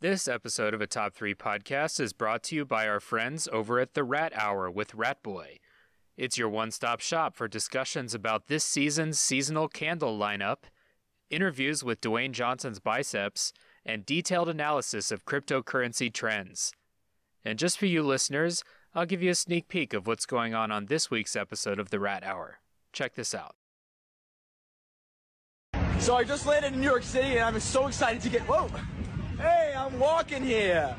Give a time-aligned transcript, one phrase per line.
[0.00, 3.80] This episode of a Top 3 podcast is brought to you by our friends over
[3.80, 5.58] at the Rat Hour with Rat Boy.
[6.18, 10.64] It's your one stop shop for discussions about this season's seasonal candle lineup,
[11.30, 13.54] interviews with Dwayne Johnson's biceps,
[13.86, 16.74] and detailed analysis of cryptocurrency trends.
[17.42, 18.62] And just for you listeners,
[18.94, 21.88] I'll give you a sneak peek of what's going on on this week's episode of
[21.88, 22.58] the Rat Hour.
[22.92, 23.54] Check this out.
[26.00, 28.42] So I just landed in New York City and I'm so excited to get.
[28.42, 28.68] Whoa!
[29.76, 30.96] Hey, I'm walking here.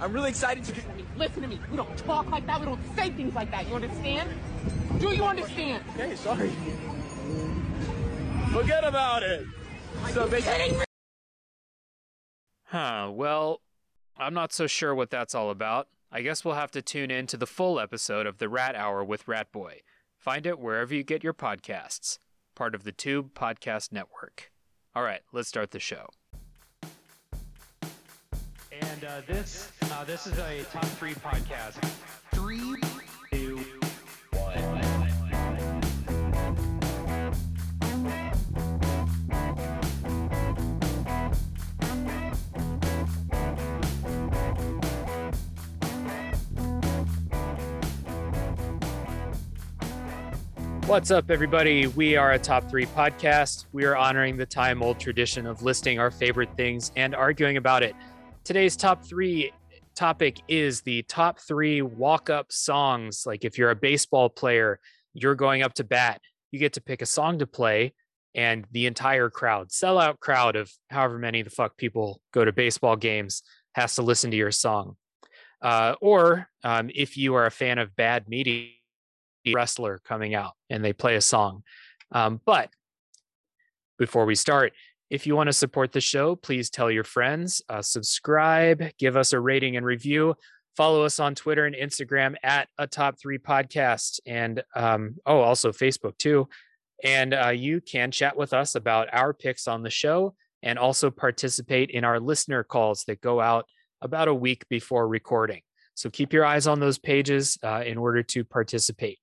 [0.00, 0.84] I'm really excited to get.
[1.18, 1.60] Listen to me.
[1.70, 2.58] We don't talk like that.
[2.58, 3.68] We don't say things like that.
[3.68, 4.30] You understand?
[4.98, 5.84] Do you understand?
[5.94, 6.50] Okay, sorry.
[8.50, 9.44] Forget about it.
[10.12, 10.82] So basically,
[12.64, 13.60] Huh, well,
[14.16, 15.88] I'm not so sure what that's all about.
[16.10, 19.04] I guess we'll have to tune in to the full episode of the Rat Hour
[19.04, 19.80] with Rat Boy.
[20.16, 22.18] Find it wherever you get your podcasts,
[22.54, 24.50] part of the Tube Podcast Network.
[24.94, 26.08] All right, let's start the show.
[28.80, 31.74] And uh, this uh, this is a top three podcast.
[32.32, 32.76] Three,
[33.30, 33.64] two,
[50.86, 51.86] What's up, everybody?
[51.86, 53.64] We are a top three podcast.
[53.72, 57.82] We are honoring the time old tradition of listing our favorite things and arguing about
[57.82, 57.96] it.
[58.44, 59.52] Today's top three
[59.94, 63.24] topic is the top three walk up songs.
[63.24, 64.80] Like if you're a baseball player,
[65.14, 66.20] you're going up to bat,
[66.50, 67.94] you get to pick a song to play,
[68.34, 72.96] and the entire crowd, sellout crowd of however many the fuck people go to baseball
[72.96, 73.42] games,
[73.72, 74.96] has to listen to your song.
[75.62, 78.68] Uh, or um, if you are a fan of bad media,
[79.54, 81.62] wrestler coming out and they play a song.
[82.12, 82.68] Um, but
[83.98, 84.74] before we start,
[85.10, 89.32] if you want to support the show, please tell your friends, uh, subscribe, give us
[89.32, 90.34] a rating and review.
[90.76, 95.70] Follow us on Twitter and Instagram at a top three podcast, and um, oh, also
[95.70, 96.48] Facebook too.
[97.04, 101.10] And uh, you can chat with us about our picks on the show and also
[101.10, 103.66] participate in our listener calls that go out
[104.00, 105.60] about a week before recording.
[105.94, 109.18] So keep your eyes on those pages uh, in order to participate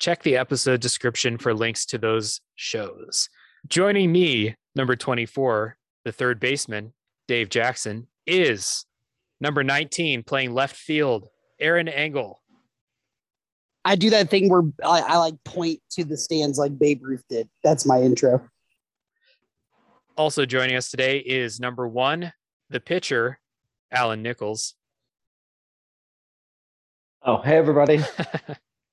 [0.00, 3.28] check the episode description for links to those shows.
[3.68, 6.92] Joining me, number 24, the third baseman,
[7.28, 8.86] Dave Jackson, is
[9.40, 11.28] number 19, playing left field,
[11.60, 12.40] Aaron Engel.
[13.84, 17.24] I do that thing where I, I like point to the stands like Babe Ruth
[17.28, 17.48] did.
[17.62, 18.46] That's my intro.
[20.16, 22.32] Also joining us today is number one,
[22.68, 23.38] the pitcher,
[23.90, 24.74] Alan Nichols.
[27.22, 28.00] Oh, hey everybody.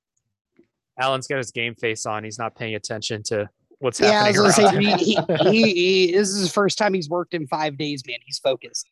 [0.99, 2.23] Alan's got his game face on.
[2.23, 4.89] He's not paying attention to what's Yeah, I was happening.
[4.89, 5.73] gonna say he, he, he,
[6.07, 8.17] he- this is his first time he's worked in five days, man.
[8.25, 8.89] He's focused.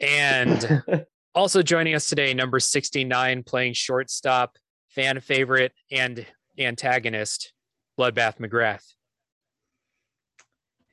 [0.00, 0.82] and
[1.34, 4.56] also joining us today, number 69, playing shortstop,
[4.88, 6.26] fan favorite, and
[6.58, 7.52] antagonist,
[7.98, 8.84] Bloodbath McGrath.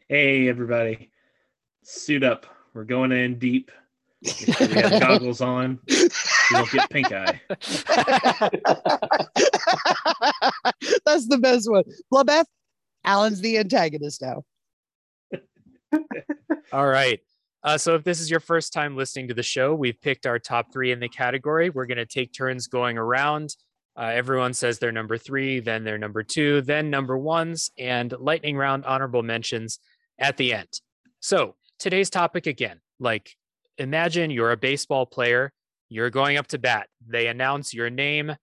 [0.09, 1.09] hey everybody.
[1.83, 2.45] Suit up.
[2.73, 3.71] We're going in deep.
[4.21, 5.79] Make sure we have goggles on.
[5.89, 6.09] We
[6.51, 7.41] don't get pink eye.
[11.05, 11.83] That's the best one.
[12.11, 12.45] Bloodbath,
[13.03, 14.43] Alan's the antagonist now.
[16.73, 17.19] All right.
[17.63, 20.37] Uh, so if this is your first time listening to the show, we've picked our
[20.37, 21.69] top three in the category.
[21.69, 23.55] We're going to take turns going around.
[23.95, 28.57] Uh, everyone says they're number three, then they're number two, then number ones, and lightning
[28.57, 29.79] round honorable mentions
[30.17, 30.69] at the end.
[31.19, 33.29] So today's topic again, like
[33.77, 35.53] imagine you're a baseball player,
[35.89, 36.87] you're going up to bat.
[37.07, 38.35] They announce your name,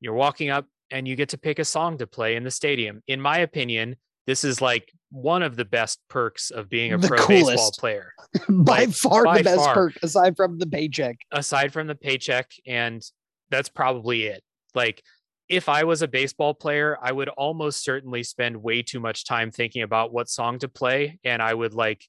[0.00, 3.02] you're walking up, and you get to pick a song to play in the stadium.
[3.06, 3.96] In my opinion,
[4.26, 8.12] this is like one of the best perks of being a The pro baseball player
[8.48, 9.74] by Like, far by the best far.
[9.74, 11.16] perk aside from the paycheck.
[11.30, 13.02] aside from the paycheck and
[13.50, 14.42] that's probably it
[14.74, 15.02] like
[15.48, 19.52] if i was a baseball player i would almost certainly spend way too much time
[19.52, 22.04] thinking about what song to play and i would like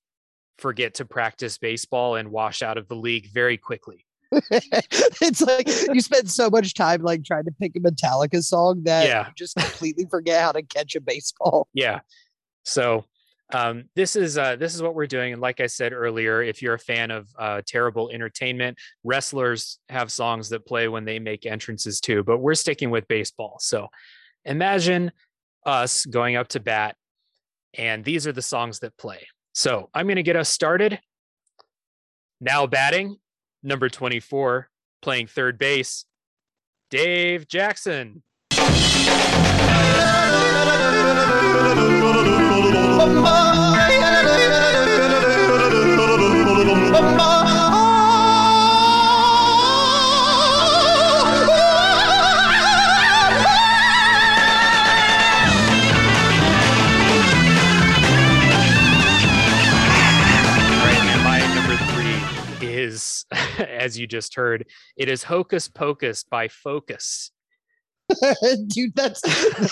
[0.58, 6.02] forget to practice baseball and wash out of the league very quickly it's like you
[6.02, 9.28] spend so much time like trying to pick a Metallica song that Yeah.
[9.28, 11.68] you just completely forget how to catch a baseball.
[11.74, 12.00] yeah
[12.64, 13.06] so
[13.54, 16.62] um, this is uh, this is what we're doing and like i said earlier if
[16.62, 21.46] you're a fan of uh, terrible entertainment wrestlers have songs that play when they make
[21.46, 23.88] entrances too but we're sticking with baseball so
[24.44, 25.12] imagine
[25.66, 26.96] us going up to bat
[27.78, 31.00] and these are the songs that play so i'm going to get us started
[32.42, 33.16] now batting
[33.68, 34.70] number 24
[35.02, 36.06] playing third base
[36.90, 38.24] dave jackson
[47.00, 47.37] oh,
[63.60, 64.66] as you just heard,
[64.96, 67.32] it is Hocus Pocus by Focus.
[68.68, 69.22] Dude, that's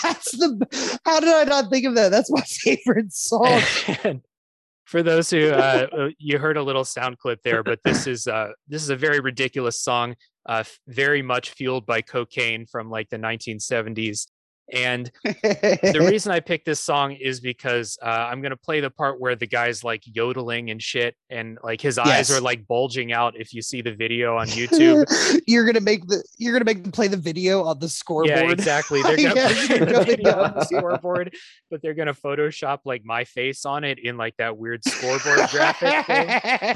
[0.02, 2.10] that's the how did I not think of that?
[2.10, 3.62] That's my favorite song.
[4.04, 4.22] And
[4.86, 8.28] for those who uh, uh, you heard a little sound clip there, but this is
[8.28, 10.16] uh, this is a very ridiculous song,
[10.48, 14.28] uh, very much fueled by cocaine from like the 1970s.
[14.74, 19.20] And the reason I picked this song is because uh, I'm gonna play the part
[19.22, 22.32] where the guy's like yodeling and shit, and like his eyes Yes.
[22.32, 23.36] are like bulging out.
[23.40, 25.06] If you see the video on YouTube,
[25.48, 28.30] you're gonna make the you're gonna make them play the video on the scoreboard.
[28.30, 29.02] yeah, exactly.
[29.04, 31.36] They're gonna Yeah, play the video on the scoreboard,
[31.70, 36.06] but they're gonna Photoshop like my face on it in like that weird scoreboard graphic
[36.08, 36.28] thing.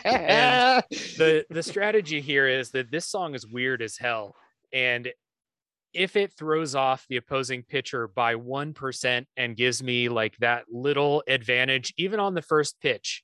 [0.05, 0.83] And
[1.17, 4.35] the the strategy here is that this song is weird as hell
[4.73, 5.09] and
[5.93, 11.23] if it throws off the opposing pitcher by 1% and gives me like that little
[11.27, 13.23] advantage even on the first pitch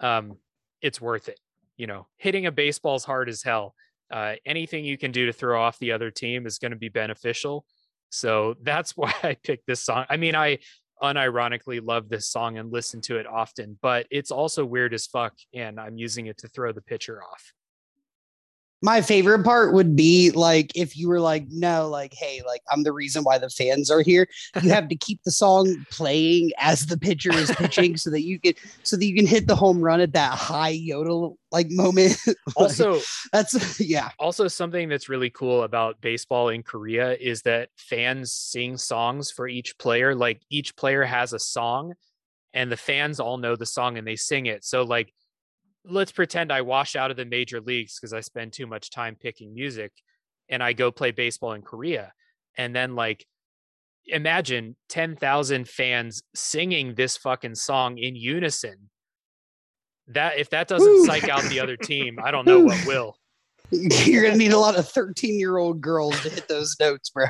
[0.00, 0.36] um
[0.82, 1.38] it's worth it
[1.76, 2.06] you know?
[2.16, 3.74] Hitting a baseball's hard as hell.
[4.10, 6.88] Uh anything you can do to throw off the other team is going to be
[6.88, 7.64] beneficial.
[8.10, 10.06] So that's why i picked this song.
[10.08, 10.58] I mean i
[11.02, 15.34] unironically love this song and listen to it often but it's also weird as fuck
[15.52, 17.52] and i'm using it to throw the pitcher off
[18.82, 22.82] my favorite part would be like if you were like, no, like, hey, like I'm
[22.82, 24.28] the reason why the fans are here.
[24.62, 28.38] You have to keep the song playing as the pitcher is pitching so that you
[28.38, 32.16] can so that you can hit the home run at that high yodel like moment.
[32.26, 33.00] Like, also
[33.32, 34.10] that's yeah.
[34.18, 39.48] also something that's really cool about baseball in korea is that fans sing songs for
[39.48, 41.94] each player like each player has a song
[42.54, 45.12] and the fans all know the song and they sing it so like
[45.88, 49.16] let's pretend i wash out of the major leagues because i spend too much time
[49.20, 49.92] picking music
[50.48, 52.12] and i go play baseball in korea
[52.56, 53.26] and then like
[54.06, 58.90] imagine 10,000 fans singing this fucking song in unison
[60.06, 61.06] that if that doesn't Woo.
[61.06, 63.16] psych out the other team i don't know what will
[63.70, 67.26] You're gonna need a lot of 13 year old girls to hit those notes, bro.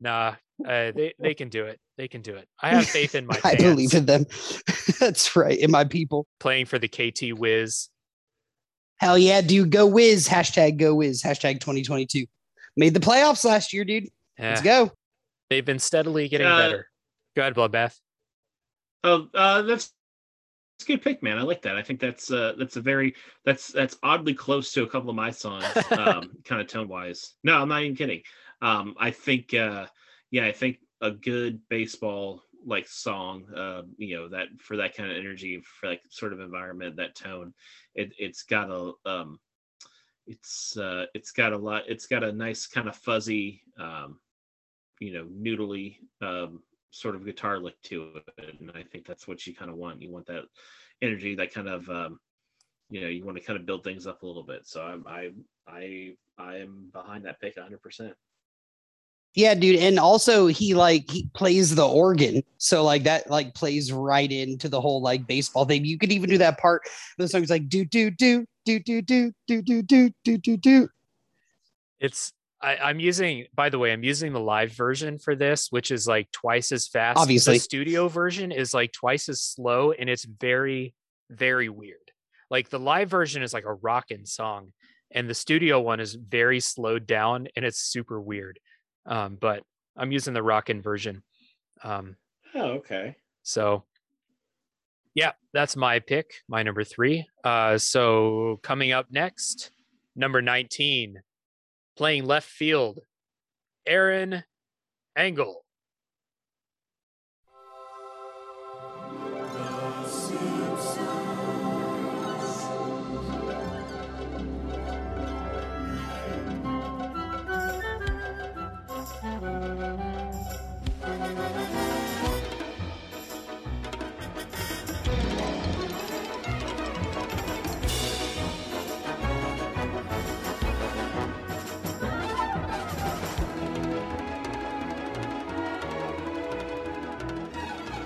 [0.00, 1.78] Nah, uh, they they can do it.
[1.98, 2.48] They can do it.
[2.60, 3.62] I have faith in my I fans.
[3.62, 4.26] believe in them.
[5.00, 5.58] That's right.
[5.58, 6.26] In my people.
[6.40, 7.88] Playing for the KT Wiz.
[8.98, 9.70] Hell yeah, dude.
[9.70, 10.26] Go whiz.
[10.28, 11.22] Hashtag go whiz.
[11.22, 12.24] Hashtag 2022.
[12.78, 14.08] Made the playoffs last year, dude.
[14.38, 14.90] Let's go.
[15.50, 16.88] they've been steadily getting Uh, better.
[17.34, 17.98] Go ahead, Bloodbath.
[19.04, 19.92] Oh, uh, that's
[20.78, 21.38] that's a good pick, man.
[21.38, 21.76] I like that.
[21.76, 23.14] I think that's uh, that's a very
[23.44, 27.34] that's that's oddly close to a couple of my songs, um, kind of tone wise.
[27.44, 28.22] No, I'm not even kidding.
[28.62, 29.86] Um, I think, uh,
[30.30, 35.10] yeah, I think a good baseball like song, uh, you know, that for that kind
[35.10, 37.54] of energy, for like sort of environment, that tone,
[37.94, 39.38] it it's got a um,
[40.26, 41.84] it's uh, it's got a lot.
[41.86, 44.18] It's got a nice kind of fuzzy, um,
[45.00, 49.46] you know, noodly um, sort of guitar lick to it, and I think that's what
[49.46, 50.02] you kind of want.
[50.02, 50.44] You want that
[51.02, 52.18] energy, that kind of, um,
[52.90, 54.66] you know, you want to kind of build things up a little bit.
[54.66, 55.30] So I'm, I,
[55.68, 57.80] I, I am behind that pick 100.
[57.82, 58.14] percent
[59.36, 59.78] Yeah, dude.
[59.78, 62.42] And also he like he plays the organ.
[62.56, 65.84] So like that like plays right into the whole like baseball thing.
[65.84, 66.82] You could even do that part.
[67.18, 70.88] The song's like do do do do do do do do do do do do.
[72.00, 73.44] It's I, I'm using.
[73.54, 76.88] By the way, I'm using the live version for this, which is like twice as
[76.88, 77.18] fast.
[77.18, 77.54] Obviously.
[77.54, 80.94] the studio version is like twice as slow, and it's very,
[81.28, 81.98] very weird.
[82.50, 84.72] Like the live version is like a rockin' song,
[85.10, 88.58] and the studio one is very slowed down, and it's super weird.
[89.06, 89.62] Um, but
[89.96, 91.22] I'm using the rockin' version.
[91.82, 92.16] Um,
[92.54, 93.16] Oh, okay.
[93.42, 93.84] So,
[95.14, 97.26] yeah, that's my pick, my number three.
[97.44, 99.72] Uh, so coming up next,
[100.14, 101.20] number 19,
[101.96, 103.00] playing left field,
[103.86, 104.42] Aaron
[105.16, 105.65] Engel.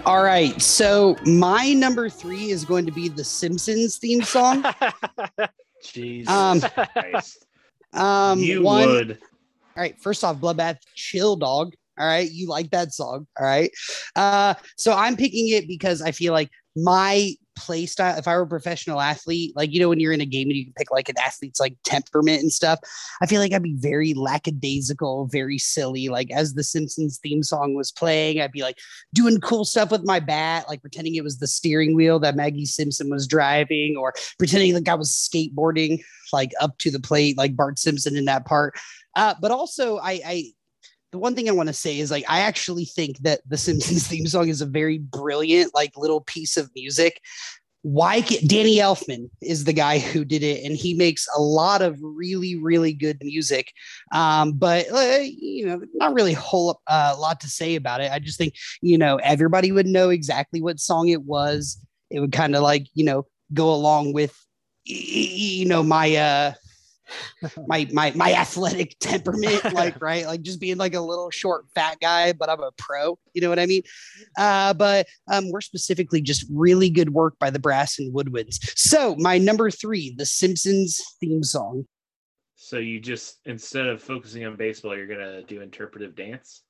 [0.07, 0.61] All right.
[0.61, 4.63] So my number three is going to be the Simpsons theme song.
[5.85, 6.27] Jeez.
[6.29, 7.47] Um, Christ.
[7.93, 9.19] Um you one would.
[9.77, 11.75] All right, first off, Bloodbath, chill dog.
[11.99, 13.27] All right, you like that song.
[13.39, 13.71] All right.
[14.17, 18.43] Uh, so I'm picking it because I feel like my play style, if I were
[18.43, 20.91] a professional athlete, like you know, when you're in a game and you can pick
[20.91, 22.79] like an athlete's like temperament and stuff,
[23.21, 26.09] I feel like I'd be very lackadaisical, very silly.
[26.09, 28.79] Like as the Simpsons theme song was playing, I'd be like
[29.13, 32.67] doing cool stuff with my bat, like pretending it was the steering wheel that Maggie
[32.67, 36.03] Simpson was driving, or pretending like I was skateboarding
[36.33, 38.75] like up to the plate, like Bart Simpson in that part.
[39.17, 40.53] Uh, but also, I, I
[41.13, 44.07] the one thing I want to say is like I actually think that the Simpsons
[44.09, 47.21] theme song is a very brilliant like little piece of music.
[47.83, 51.81] Why can, Danny Elfman is the guy who did it, and he makes a lot
[51.81, 53.73] of really really good music.
[54.13, 58.13] Um, but uh, you know, not really a whole uh, lot to say about it.
[58.13, 61.79] I just think you know everybody would know exactly what song it was.
[62.11, 64.37] It would kind of like you know go along with
[64.85, 66.53] you know my uh
[67.67, 70.27] my my my athletic temperament like right?
[70.27, 73.49] Like just being like a little short fat guy but i'm a pro you know
[73.49, 73.83] what i mean?
[74.39, 78.57] Uh but um we're specifically just really good work by the brass and woodwinds.
[78.77, 81.87] So my number three the simpsons theme song.
[82.57, 86.63] So you just instead of focusing on baseball, you're gonna do interpretive dance.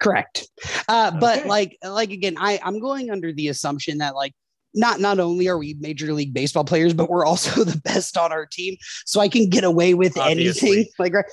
[0.00, 0.48] correct.
[0.88, 1.48] Uh but Okay.
[1.48, 4.32] like like again i i'm going under the assumption that like
[4.76, 8.32] not not only are we major league baseball players but we're also the best on
[8.32, 8.76] our team.
[9.04, 10.70] So i can get away with Obviously.
[10.70, 10.92] anything.
[10.98, 11.24] Like right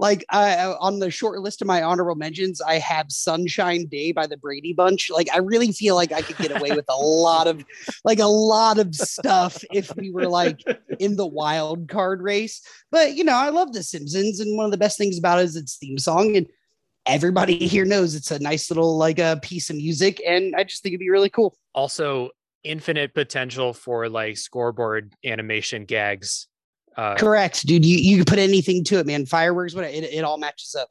[0.00, 4.26] like uh, on the short list of my honorable mentions i have sunshine day by
[4.26, 5.10] the brady bunch.
[5.10, 7.64] Like i really feel like i could get away with a lot of
[8.04, 10.60] like a lot of stuff if we were like
[10.98, 12.62] in the wild card race.
[12.90, 15.46] But you know i love the simpsons and one of the best things about it
[15.46, 16.46] is its theme song and
[17.06, 20.82] everybody here knows it's a nice little like a piece of music and i just
[20.82, 21.56] think it'd be really cool.
[21.74, 22.30] Also,
[22.64, 26.48] infinite potential for like scoreboard animation gags.
[26.96, 30.24] Uh, correct dude you, you can put anything to it man fireworks what it, it
[30.24, 30.88] all matches up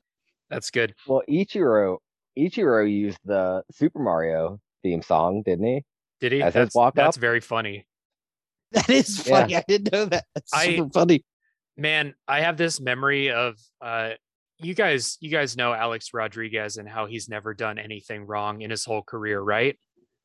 [0.50, 0.94] that's good.
[1.06, 1.98] Well, Ichiro
[2.38, 5.84] Ichiro used the Super Mario theme song, didn't he?
[6.22, 6.42] Did he?
[6.42, 7.22] As his That's, walk that's up?
[7.22, 7.86] very funny.
[8.72, 9.42] that is Yeah.
[9.42, 11.26] funny i didn't know that that's I- super funny
[11.76, 14.12] man i have this memory of uh
[14.60, 18.70] you guys you guys know alex rodriguez and how he's never done anything wrong in
[18.70, 19.78] his whole career right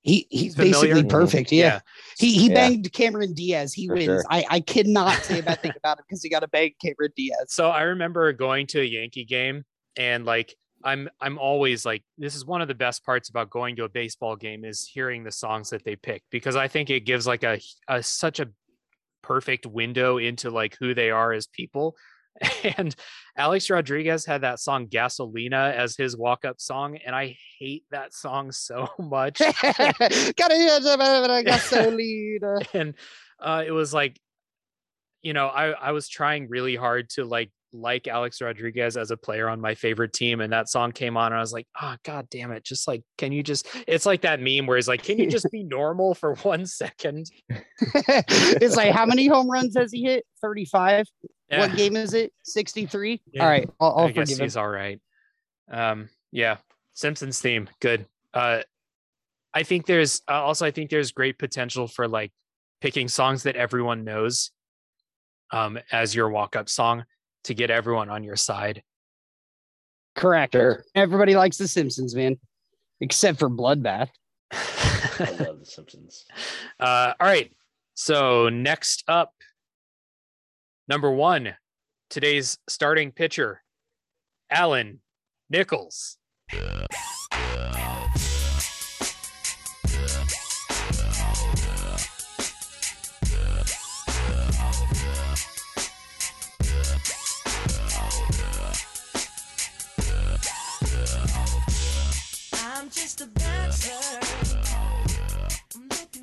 [0.02, 0.72] he, he's Familiar?
[0.94, 1.86] basically perfect yeah, mm-hmm.
[2.18, 2.54] he he Yeah.
[2.54, 4.24] banged cameron diaz he For wins sure.
[4.30, 7.12] i i cannot say a bad thing about him because he got a bang cameron
[7.16, 9.64] diaz so i remember going to a yankee game
[9.96, 10.54] and like
[10.84, 13.88] i'm i'm always like this is one of the best parts about going to a
[13.88, 17.44] baseball game is hearing the songs that they pick because i think it gives like
[17.44, 18.48] a, a such a
[19.22, 21.94] perfect window into like who they are as people
[22.78, 22.94] and
[23.36, 28.50] alex rodriguez had that song gasolina as his walk-up song and i hate that song
[28.50, 29.38] so much.
[29.38, 32.66] Gotta hear the gasolina.
[32.74, 32.94] and
[33.40, 34.18] uh, it was like
[35.22, 39.16] you know i i was trying really hard to like like alex rodriguez as a
[39.16, 41.96] player on my favorite team and that song came on and i was like oh
[42.04, 45.02] god damn it just like can you just it's like that meme where he's like
[45.02, 47.30] can you just be normal for one second?
[47.48, 50.24] It's like how many home runs has he hit?
[50.42, 51.06] 35
[51.52, 53.42] Yeah, what game is it 63 Yeah.
[53.44, 55.00] all right i'll, I'll i guess forgive him he's all right
[55.70, 56.56] um yeah
[56.94, 58.62] simpsons theme good uh
[59.54, 62.32] i think there's uh, also i think there's great potential for like
[62.80, 64.50] picking songs that everyone knows
[65.52, 67.04] um as your walk-up song
[67.44, 68.82] to get everyone on your side
[70.16, 70.84] correct Sure.
[70.94, 72.38] everybody likes the simpsons man
[73.00, 74.08] except for bloodbath
[74.52, 76.24] I love The Simpsons.
[76.80, 77.52] uh, all right.
[77.94, 79.32] So next up,
[80.92, 81.54] number one,
[82.10, 83.62] today's starting pitcher,
[84.50, 85.00] Alan
[85.48, 86.18] Nichols.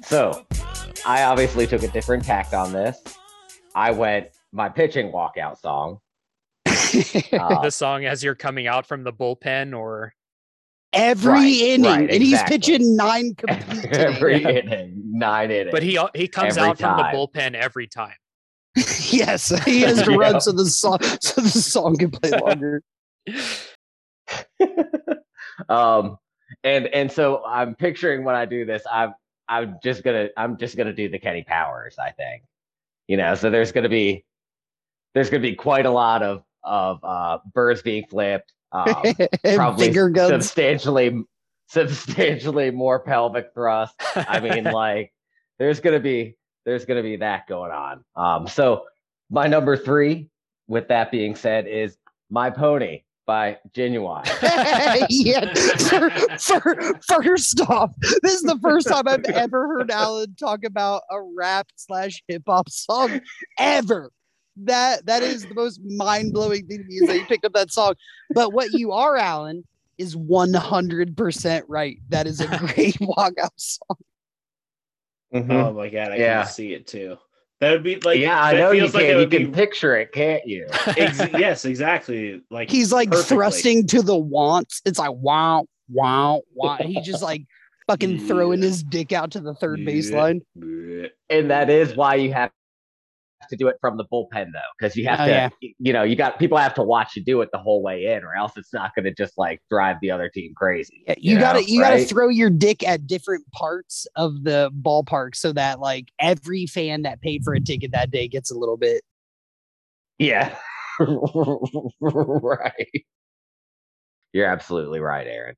[0.03, 0.45] So
[1.07, 3.01] I obviously took a different tact on this.
[3.73, 5.99] I went my pitching walkout song.
[7.31, 10.13] Uh, the song as you're coming out from the bullpen, or
[10.93, 14.05] every Right, inning right, and he's pitching nine complete today.
[14.05, 15.71] every inning, nine innings.
[15.71, 18.15] but he he comes Every out from the bullpen every time.
[19.09, 20.17] yes he has to Yeah.
[20.17, 22.81] run so the song so the song can play longer
[25.69, 26.17] um
[26.63, 29.13] and and so i'm picturing when i do this i'm
[29.49, 32.43] i'm just gonna i'm just gonna do the kenny powers i think
[33.07, 34.23] you know so there's gonna be
[35.13, 39.03] there's gonna be quite a lot of of uh birds being flipped um
[39.55, 41.23] probably substantially
[41.67, 45.13] substantially more pelvic thrust i mean like
[45.57, 46.35] there's gonna be
[46.65, 48.83] there's gonna be that going on um so
[49.29, 50.27] my number three
[50.67, 51.97] with that being said is
[52.29, 54.25] my pony by Ginuwine.
[55.09, 55.53] yeah.
[55.77, 57.91] For, for, first off,
[58.23, 62.41] this is the first time I've ever heard Alan talk about a rap slash hip
[62.47, 63.21] hop song
[63.59, 64.11] ever.
[64.65, 67.53] That that is the most mind blowing thing to me is that you picked up
[67.53, 67.93] that song.
[68.33, 69.65] But what you are, Alan,
[69.97, 71.97] is one hundred percent right.
[72.09, 73.97] That is a great walkout song.
[75.33, 75.51] Mhm.
[75.51, 76.43] Oh my god, I Yeah.
[76.43, 77.17] can see it too.
[77.61, 79.01] That would be like yeah, I know you feels can.
[79.17, 80.65] like you can be picture it, can't you?
[80.97, 82.41] ex- yes, exactly.
[82.49, 83.35] Like He's like perfectly.
[83.37, 84.81] thrusting to the wants.
[84.85, 86.77] It's like wow, wow, wow.
[86.77, 87.43] He just like
[87.87, 88.67] fucking throwing Yeah.
[88.69, 90.41] his dick out to the third baseline.
[91.29, 92.51] And that is why you have
[93.49, 95.49] to do it from the bullpen though because you have Oh, to yeah.
[95.79, 98.23] you know you got people have to watch you do it the whole way in
[98.23, 101.35] or else it's not going to just like drive the other team crazy Yeah, you,
[101.35, 102.07] know, gotta you gotta right?
[102.07, 107.21] throw your dick at different parts of the ballpark so that like every fan that
[107.21, 109.01] paid for a ticket that day gets a little bit.
[110.17, 110.55] yeah
[111.99, 113.03] right
[114.33, 115.55] you're absolutely right aaron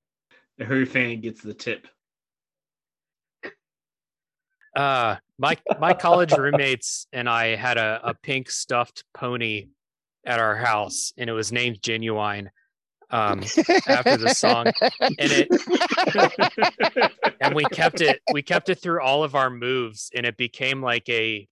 [0.60, 1.88] Every fan gets the tip.
[4.76, 9.68] Uh, my my college roommates and I had a, a pink stuffed pony
[10.26, 12.48] at our house, and it was named Ginuwine.
[13.10, 13.42] Um,
[13.88, 14.68] after the song,
[15.02, 15.50] and it
[17.42, 20.82] and we kept it we kept it through all of our moves, and it became
[20.82, 21.46] like a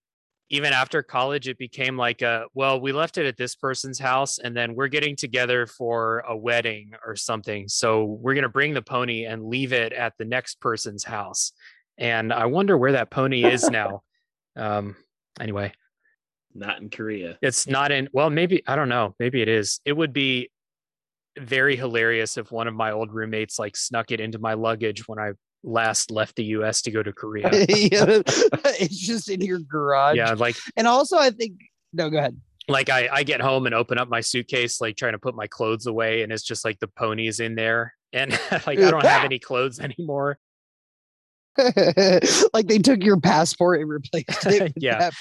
[0.52, 4.40] even after college, it became like a well, we left it at this person's house,
[4.40, 7.68] and then we're getting together for a wedding or something.
[7.68, 11.52] So we're gonna bring the pony and leave it at the next person's house.
[12.00, 14.02] And I wonder where that pony is now.
[14.56, 14.96] Um,
[15.40, 15.74] anyway,
[16.56, 17.38] Not in Korea.
[17.42, 18.10] it's not in.
[18.14, 19.14] Well, maybe I don't know.
[19.20, 19.80] Maybe it is.
[19.86, 20.50] It would be
[21.38, 25.20] very hilarious if one of my old roommates like snuck it into my luggage when
[25.20, 25.32] I
[25.64, 26.82] last left the U.S.
[26.84, 27.50] to go to Korea.
[27.70, 28.22] Yeah,
[28.80, 30.16] it's just in your garage.
[30.18, 31.60] yeah, like And also I think
[31.94, 32.36] no, go ahead.
[32.68, 35.48] like I, I get home and open up my suitcase, like trying to put my
[35.48, 39.26] clothes away, and it's just like the pony's in there, and like I don't have
[39.26, 40.38] any clothes anymore.
[42.54, 45.10] like they took your passport and replaced it with Yeah.
[45.10, 45.14] that.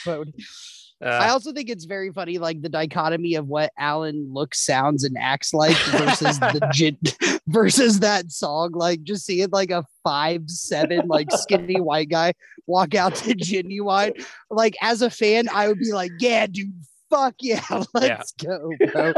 [1.01, 5.05] I Uh, also think it's very funny, like the dichotomy of what Alan looks, sounds,
[5.05, 6.99] and acts like versus the gin-
[7.47, 8.73] versus that song.
[8.73, 12.33] Like just seeing like a five seven like skinny white guy
[12.67, 14.25] walk out to Ginuwine.
[14.51, 16.75] Like as a fan, I would be like, yeah, dude,
[17.11, 17.63] fuck yeah,
[17.95, 19.13] let's go, bro.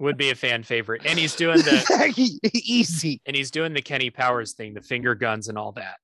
[0.00, 3.20] Would be a fan favorite, and he's doing the Easy.
[3.26, 5.96] and he's doing the Kenny Powers thing, the finger guns and all that.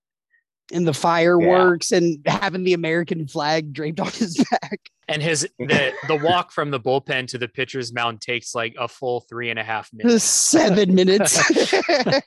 [0.73, 4.81] And the fireworks and having the American flag draped on his back.
[5.09, 8.89] And his the the walk from the bullpen to the pitcher's mound takes like a
[8.89, 10.25] full three and a half minutes.
[10.25, 11.39] Seven minutes.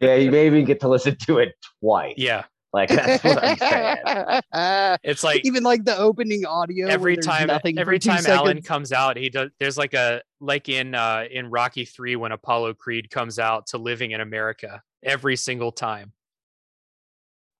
[0.00, 4.98] yeah you maybe get to listen to it twice Yeah, like that's what i'm saying
[5.04, 6.88] it's like Even like the opening audio.
[6.88, 8.66] every time nothing every two time Alan seconds.
[8.66, 9.50] comes out, he does.
[9.60, 13.78] There's like a like in uh in Rocky Three when Apollo Creed comes out to
[13.78, 14.82] Living in America.
[15.02, 16.12] Every single time.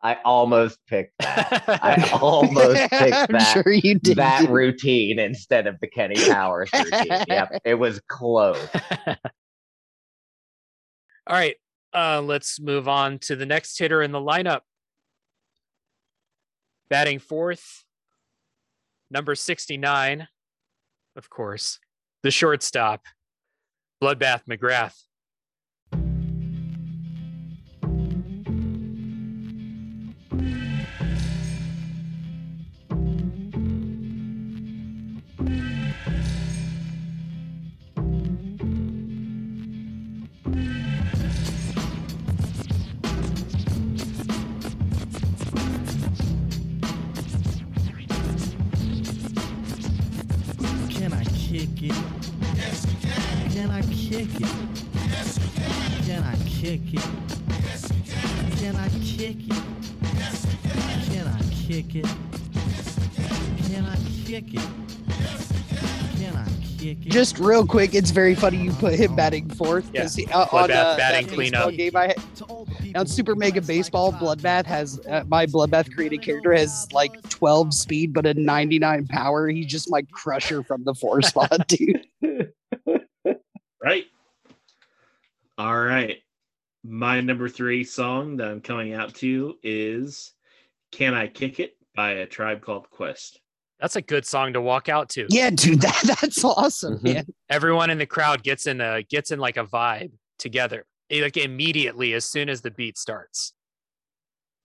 [0.03, 4.16] i almost picked that i almost picked I'm that sure you did.
[4.16, 7.25] that routine instead of the Kenny Powers routine.
[7.29, 8.59] Yep, it was close.
[11.27, 11.57] All right,
[11.94, 14.61] uh, let's move on to the next hitter in the lineup.
[16.92, 17.87] Batting fourth,
[19.11, 20.28] number 69,
[21.16, 21.78] of course,
[22.22, 23.07] the shortstop,
[24.02, 25.05] Bloodbath McGrath.
[54.12, 54.40] Kick it?
[54.94, 56.03] Yes, you can.
[56.05, 57.07] Can I kick it?
[57.48, 58.51] Yes, you can.
[58.59, 59.64] Can I kick it?
[60.14, 61.03] Yes, you can.
[61.09, 62.07] Can I kick it?
[63.68, 63.96] Can I
[64.27, 64.68] kick it?
[66.18, 66.46] Can I
[66.79, 67.11] kick it?
[67.11, 70.03] Just real quick, it's very funny you put him batting fourth Yeah.
[70.03, 71.70] because uh, Bloodbath on uh, batting cleanup.
[71.72, 75.46] game I had, To all the people on Super Mega Baseball, Bloodbath has uh, my
[75.46, 79.48] Bloodbath created character has like 12 speed but a 99 power.
[79.48, 82.07] He's just my crusher from the four spot, dude.
[83.82, 84.04] Right.
[85.58, 86.18] All right.
[86.84, 90.32] My number three song that I'm coming out to is
[90.90, 93.40] Can I Kick It by a tribe called Quest.
[93.80, 95.26] That's a good song to walk out to.
[95.28, 97.02] Yeah, dude, that, that's awesome, Mhm.
[97.02, 97.26] man.
[97.50, 101.36] Everyone in the crowd gets in a gets in like a vibe together, eh, like
[101.36, 103.52] immediately as soon as the beat starts.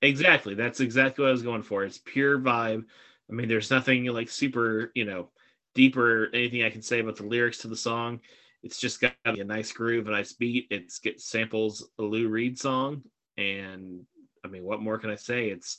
[0.03, 0.53] Exactly.
[0.53, 1.83] That's exactly what I was going for.
[1.83, 2.83] It's pure vibe.
[3.29, 5.29] I mean, there's nothing like super, you know,
[5.73, 8.21] deeper anything I can say about the lyrics to the song.
[8.63, 10.67] It's just got a nice groove, a nice beat.
[10.69, 13.03] It's get samples a Lou Reed song,
[13.37, 14.01] and
[14.43, 15.49] I mean, what more can I say?
[15.49, 15.77] It's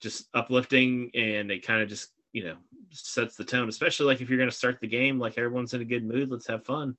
[0.00, 2.56] just uplifting, and it kind of just you know
[2.90, 3.68] sets the tone.
[3.68, 6.30] Especially like if you're going to start the game, like everyone's in a good mood.
[6.30, 6.96] Let's have fun.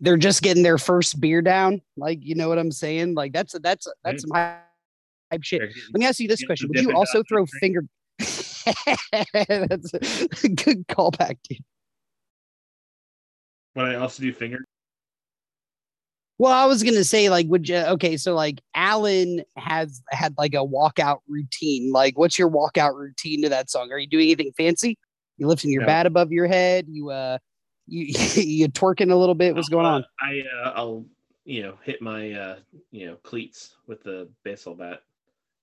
[0.00, 1.80] They're just getting their first beer down.
[1.96, 3.14] Like, you know what I'm saying?
[3.14, 4.36] Like that's that's that's mm-hmm.
[4.36, 4.60] some
[5.30, 5.62] hype shit.
[5.62, 7.84] Let me ask you this question: Would you also throw finger?
[8.18, 9.94] that's
[10.44, 11.58] a good callback, dude.
[13.74, 14.58] But I also do finger.
[16.38, 17.76] Well, I was gonna say, like, would you?
[17.76, 21.92] Okay, so like, Alan has had like a walkout routine.
[21.92, 23.92] Like, what's your walkout routine to that song?
[23.92, 24.98] Are you doing anything fancy?
[25.38, 25.86] You lifting your No.
[25.86, 26.86] bat above your head?
[26.88, 27.38] You uh,
[27.86, 28.06] you
[28.36, 29.54] you twerking a little bit?
[29.54, 30.04] What's going on?
[30.20, 31.06] I uh, I'll
[31.44, 32.56] you know hit my uh
[32.90, 35.02] you know cleats with the baseball bat.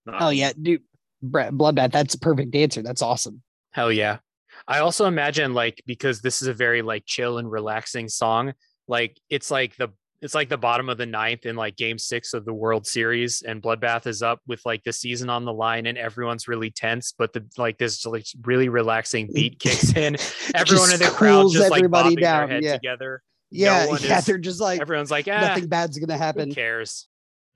[0.06, 0.84] Knock Oh yeah, dude,
[1.22, 1.92] Brett, bloodbath.
[1.92, 2.82] That's a perfect answer.
[2.82, 3.42] That's awesome.
[3.72, 4.20] Hell yeah.
[4.68, 8.54] I also imagine like because this is a very like chill and relaxing song,
[8.88, 9.90] like it's like the
[10.22, 13.42] it's like the bottom of the ninth in like game six of the World Series,
[13.42, 17.14] and Bloodbath is up with like the season on the line, and everyone's really tense,
[17.18, 20.16] but the like this like really relaxing beat kicks in.
[20.54, 22.74] Everyone in the crowd just like everybody bobbing down, their head yeah.
[22.74, 23.24] together.
[23.50, 24.20] Yeah, one yeah.
[24.20, 26.54] is- They're just like Everyone's like, ah, nothing bad's gonna who happen.
[26.54, 27.08] cares?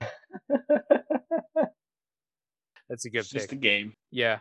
[2.88, 3.58] That's a good It's just pick.
[3.58, 3.94] a game.
[4.10, 4.38] Yeah.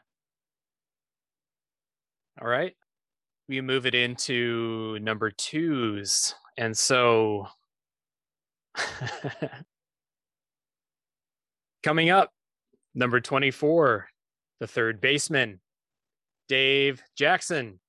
[2.41, 2.76] All right.
[3.48, 6.36] We move it into number twos.
[6.58, 7.48] And so
[11.84, 12.32] coming up,
[12.93, 14.08] number 24,
[14.60, 15.60] the third baseman,
[16.48, 17.80] Dave Jackson.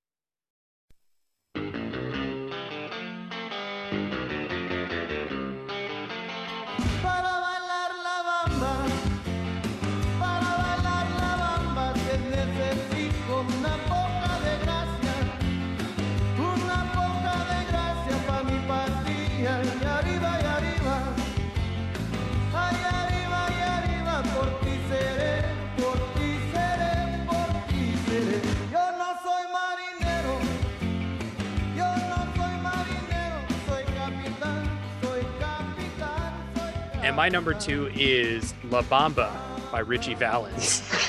[37.16, 39.32] My number two is La Bamba
[39.72, 40.82] by Ritchie Valens.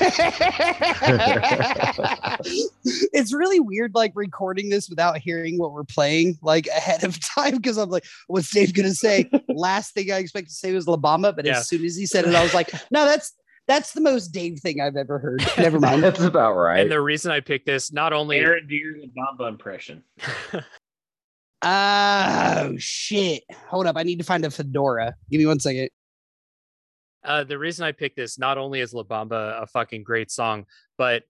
[3.12, 7.56] it's really weird, like recording this without hearing what we're playing like ahead of time
[7.56, 9.30] because I'm like, what's Dave gonna say?
[9.50, 11.58] Last thing I expect to say was La Bamba, but Yeah.
[11.58, 13.34] as soon as he said it, I was like, no, that's
[13.66, 15.44] that's the most Dave thing I've ever heard.
[15.58, 16.02] Never mind.
[16.02, 16.80] That's about right.
[16.80, 20.02] And the reason I picked this, not only Aaron, do your Bamba impression.
[21.60, 23.42] Oh shit!
[23.68, 25.14] Hold up, I need to find a fedora.
[25.30, 25.90] Give me one second.
[27.24, 30.66] Uh, the reason I picked this not only is La Bamba a fucking great song,
[30.96, 31.24] but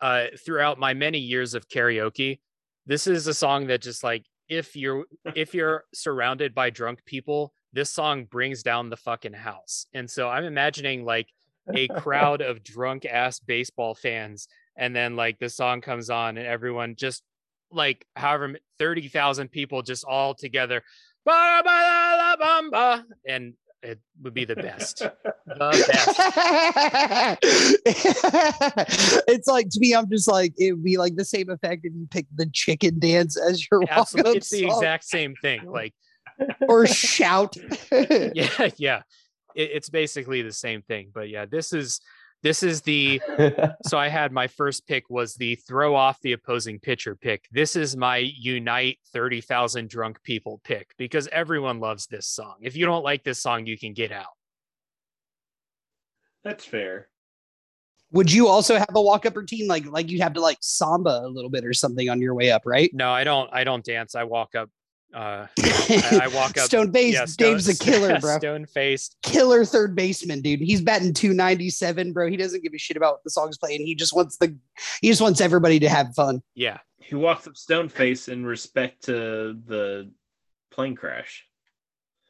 [0.00, 2.40] uh, throughout my many years of karaoke,
[2.86, 7.52] this is a song that just like if you're if you're surrounded by drunk people,
[7.72, 9.86] this song brings down the fucking house.
[9.92, 11.28] And so I'm imagining like
[11.74, 16.46] a crowd of drunk ass baseball fans, and then like the song comes on, and
[16.46, 17.22] everyone just
[17.70, 20.82] like however thirty thousand people just all together,
[21.24, 25.02] ba ba la la bamba, and it would be the best.
[25.48, 25.84] The
[27.40, 27.40] best.
[29.26, 31.94] it's like to me, I'm just like it would be like the same effect if
[31.94, 35.64] you pick the chicken dance as your walk Absolutely, it's the exact same thing.
[35.64, 35.94] Like,
[36.68, 37.56] or shout.
[37.90, 39.02] yeah, yeah,
[39.54, 41.10] it, it's basically the same thing.
[41.14, 42.02] But yeah, this is
[42.42, 43.20] this is the
[43.86, 47.46] so I had my first pick was the throw off the opposing pitcher pick.
[47.50, 52.56] This is my unite 30,000 drunk people pick because everyone loves this song.
[52.60, 54.26] If you don't like this song, you can get out.
[56.44, 57.08] That's fair.
[58.12, 61.20] Would you also have a walk up routine like like you'd have to like samba
[61.24, 62.90] a little bit or something on your way up, right?
[62.94, 64.14] No, I don't I don't dance.
[64.14, 64.70] I walk up
[65.14, 67.14] uh I, I walk up Stone face.
[67.14, 68.38] yeah, stone- Dave's a killer, bro.
[68.38, 69.16] Stone faced.
[69.22, 70.60] Killer third baseman, dude.
[70.60, 72.28] He's batting 297, bro.
[72.28, 73.86] He doesn't give a shit about what the song's playing.
[73.86, 74.56] He just wants the
[75.00, 76.42] he just wants everybody to have fun.
[76.54, 76.78] Yeah.
[76.98, 80.10] He walks up stone face in respect to the
[80.70, 81.46] plane crash.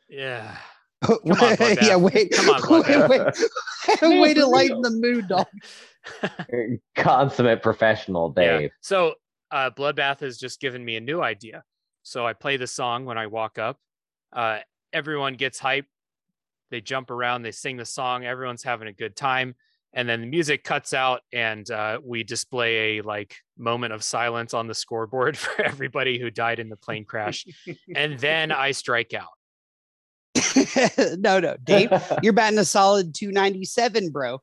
[0.08, 0.56] Yeah.
[1.04, 1.82] Come on, Bloodbath.
[1.86, 2.30] yeah, wait.
[2.32, 3.42] Come on, wait, Bloodbath.
[4.02, 5.46] wait, way to lighten the mood, dog.
[6.96, 8.58] Consummate professional, Yeah.
[8.58, 8.70] Dave.
[8.80, 9.14] So
[9.50, 11.62] uh, Bloodbath has just given me a new idea.
[12.08, 13.78] So I play the song when I walk up.
[14.32, 14.60] Uh,
[14.94, 15.84] everyone gets hype.
[16.70, 17.42] They jump around.
[17.42, 18.24] They sing the song.
[18.24, 19.54] Everyone's having a good time.
[19.92, 24.54] And then the music cuts out, and uh, we display a like moment of silence
[24.54, 27.46] on the scoreboard for everybody who died in the plane crash.
[27.94, 29.28] and then I strike out.
[31.18, 31.90] no, no, Dave,
[32.22, 34.40] you're batting a solid 297, bro.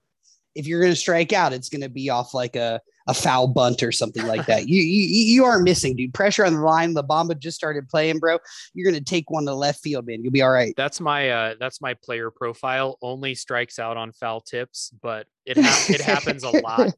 [0.56, 3.91] If you're gonna strike out, it's gonna be off like a a foul bunt or
[3.91, 4.68] something like that.
[4.68, 6.13] You you you aren't missing, dude.
[6.13, 6.94] Pressure on the line.
[6.94, 8.39] La Bamba just started playing, bro.
[8.74, 10.24] You're gonna take one to left field, man.
[10.24, 10.74] You'll be all right.
[10.76, 12.98] That's my uh that's my player profile.
[13.02, 16.94] Only strikes out on foul tips, but it ha- it happens a lot.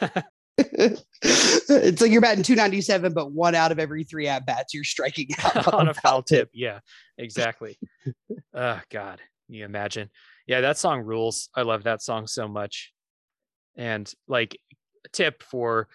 [1.22, 5.28] it's like you're batting 297, but one out of every three at bats, you're striking
[5.44, 6.48] out on a foul tip.
[6.54, 6.80] Yeah,
[7.18, 7.78] exactly.
[8.54, 10.08] oh God, you imagine?
[10.46, 11.50] Yeah, that song rules.
[11.54, 12.92] I love that song so much.
[13.76, 14.58] And like
[15.12, 15.88] tip for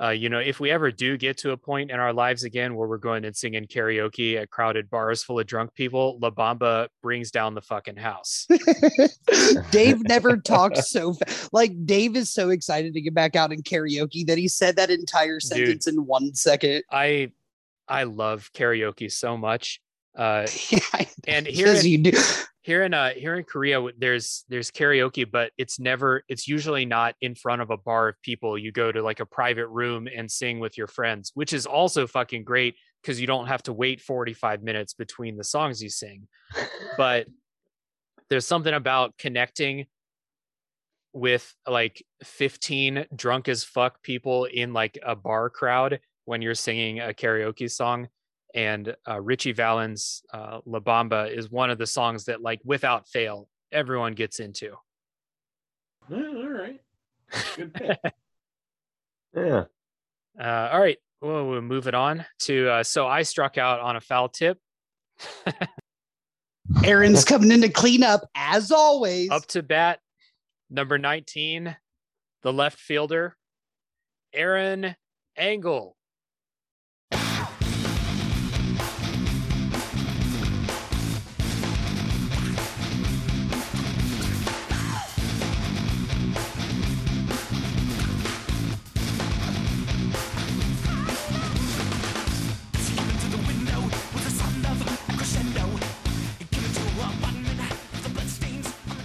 [0.00, 2.74] uh, you know, if we ever do get to a point in our lives again
[2.74, 6.88] where we're going and singing karaoke at crowded bars full of drunk people, La Bamba
[7.02, 8.46] brings down the fucking house.
[9.70, 13.62] Dave never talks so fa- like Dave is so excited to get back out in
[13.62, 16.82] karaoke that he said that entire sentence in one second.
[16.90, 17.32] I
[17.86, 19.82] I love karaoke so much.
[20.16, 22.22] Uh, Yeah, and here says in, you do.
[22.62, 27.14] Here in uh here in Korea there's there's karaoke but it's never it's usually not
[27.20, 28.58] in front of a bar of people.
[28.58, 32.06] You go to like a private room and sing with your friends which is also
[32.06, 36.28] fucking great because you don't have to wait 45 minutes between the songs you sing.
[36.96, 37.26] But
[38.28, 39.86] there's something about connecting
[41.12, 47.00] with like 15 drunk as fuck people in like a bar crowd when you're singing
[47.00, 48.08] a karaoke song
[48.54, 53.08] and uh, Ritchie Valens' uh, La Bamba is one of the songs that, like, without
[53.08, 54.74] fail, everyone gets into.
[56.08, 56.80] Yeah, all right.
[57.56, 57.98] Good pick.
[59.32, 59.66] Yeah.
[60.40, 62.68] Uh, all right, well, we'll move it on to.
[62.68, 64.58] Uh, so I struck out on a foul tip
[66.84, 69.30] Aaron's coming in to clean up as always.
[69.30, 70.00] up to bat,
[70.68, 71.76] number 19,
[72.42, 73.36] the left fielder,
[74.32, 74.94] Aaron
[75.36, 75.96] Engel.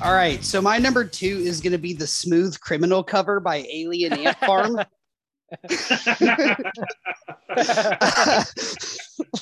[0.05, 3.65] All right, so my number two is going to be the Smooth Criminal cover by
[3.71, 4.75] Alien Ant Farm.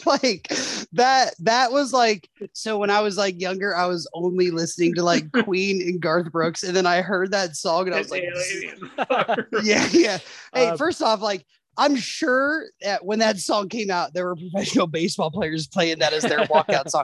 [0.06, 0.48] like
[0.94, 5.04] that that was like so when I was like younger, I was only listening to
[5.04, 8.24] like Queen and Garth Brooks, and then I heard that song and I was like,
[9.64, 10.18] yeah, yeah.
[10.54, 11.46] Hey, Uh, first off, like
[11.78, 16.14] I'm sure that when that song came out, there were professional baseball players playing that
[16.14, 17.04] as their walkout song.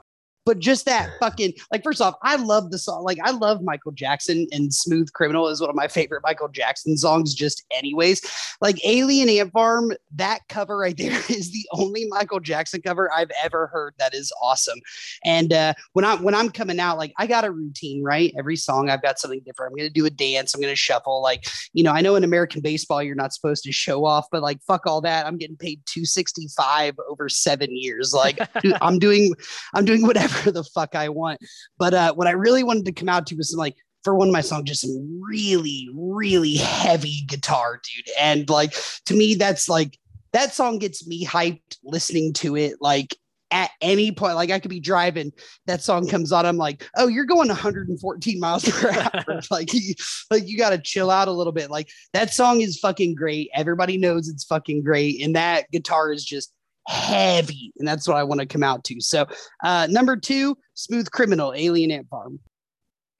[0.49, 3.03] But just that fucking like, first off, I love the song.
[3.03, 6.97] Like, I love Michael Jackson, and "Smooth Criminal" is one of my favorite Michael Jackson
[6.97, 7.35] songs.
[7.35, 8.19] Just anyways,
[8.59, 13.29] like "Alien Ant Farm," that cover right there is the only Michael Jackson cover I've
[13.43, 14.79] ever heard that is awesome.
[15.23, 18.33] And uh, when I'm when I'm coming out, like I got a routine, right?
[18.35, 19.73] Every song I've got something different.
[19.73, 20.55] I'm gonna do a dance.
[20.55, 21.21] I'm gonna shuffle.
[21.21, 24.41] Like you know, I know in American baseball you're not supposed to show off, but
[24.41, 25.27] like fuck all that.
[25.27, 28.15] I'm getting paid 265 over seven years.
[28.15, 28.39] Like
[28.81, 29.35] I'm doing
[29.75, 31.39] I'm doing whatever the fuck I want.
[31.77, 34.29] But uh what I really wanted to come out to was some like for one
[34.29, 38.13] of my songs, just some really, really heavy guitar, dude.
[38.19, 38.73] And like
[39.05, 39.97] to me, that's like
[40.31, 42.75] that song gets me hyped listening to it.
[42.79, 43.15] Like
[43.51, 45.31] at any point, like I could be driving,
[45.65, 46.45] that song comes on.
[46.45, 48.89] I'm like, oh, you're going 114 miles per
[49.27, 49.41] hour.
[49.51, 49.95] like, you,
[50.29, 51.71] like you got to chill out a little bit.
[51.71, 53.49] Like that song is fucking great.
[53.55, 56.53] Everybody knows it's fucking great, and that guitar is just
[56.87, 58.95] heavy, and that's what I want to come out to.
[58.99, 59.25] So,
[59.63, 62.39] uh, number two, Smooth Criminal, Alien Ant Farm.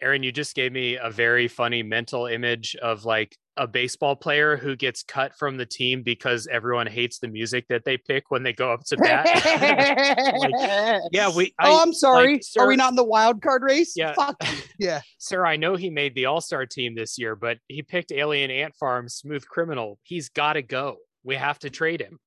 [0.02, 4.56] Aaron, you just gave me a very funny mental image of like a baseball player
[4.56, 8.42] who gets cut from the team because everyone hates the music that they pick when
[8.42, 9.26] they go up to bat.
[11.12, 11.54] yeah, we.
[11.62, 12.34] oh, I'm sorry.
[12.34, 13.94] like, sir- Are we not in the wild card race?
[13.98, 14.14] Yeah.
[14.14, 14.42] Fuck.
[14.80, 15.02] Yeah.
[15.18, 18.50] Sir, I know he made the All Star team this year, but he picked Alien
[18.50, 20.00] Ant Farm, Smooth Criminal.
[20.04, 20.98] He's got to go.
[21.26, 22.18] We have to trade him.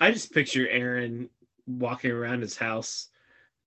[0.00, 1.28] I just picture Aaron
[1.66, 3.08] walking around his house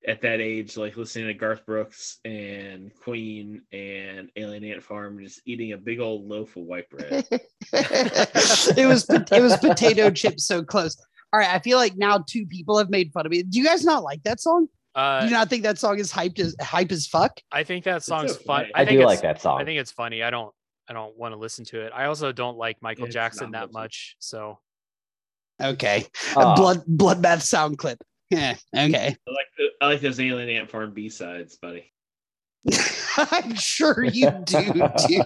[0.07, 5.41] at that age, like listening to Garth Brooks and Queen and Alien Ant Farm, just
[5.45, 7.25] eating a big old loaf of white bread.
[7.31, 10.97] it was it was potato chips so close.
[11.33, 13.43] All right, I feel like now two people have made fun of me.
[13.43, 14.67] Do you guys not like that song?
[14.95, 17.39] Do Uh, you not think that song is hyped as hype as fuck?
[17.51, 18.43] I think that song's okay.
[18.45, 18.65] fun.
[18.75, 19.59] I think do it's- like that song.
[19.61, 20.23] I think it's funny.
[20.23, 20.53] I don't.
[20.89, 21.91] I don't want to listen to it.
[21.93, 24.15] I also don't like Michael It's Jackson not that much.
[24.19, 24.59] So
[25.61, 27.99] Okay, Uh, a blood bloodbath sound clip.
[28.29, 28.55] Yeah.
[28.75, 29.15] Okay.
[29.27, 31.91] I like the, I like those Alien Ant Farm B sides, buddy.
[33.17, 34.63] I'm sure you do,
[35.07, 35.25] dude.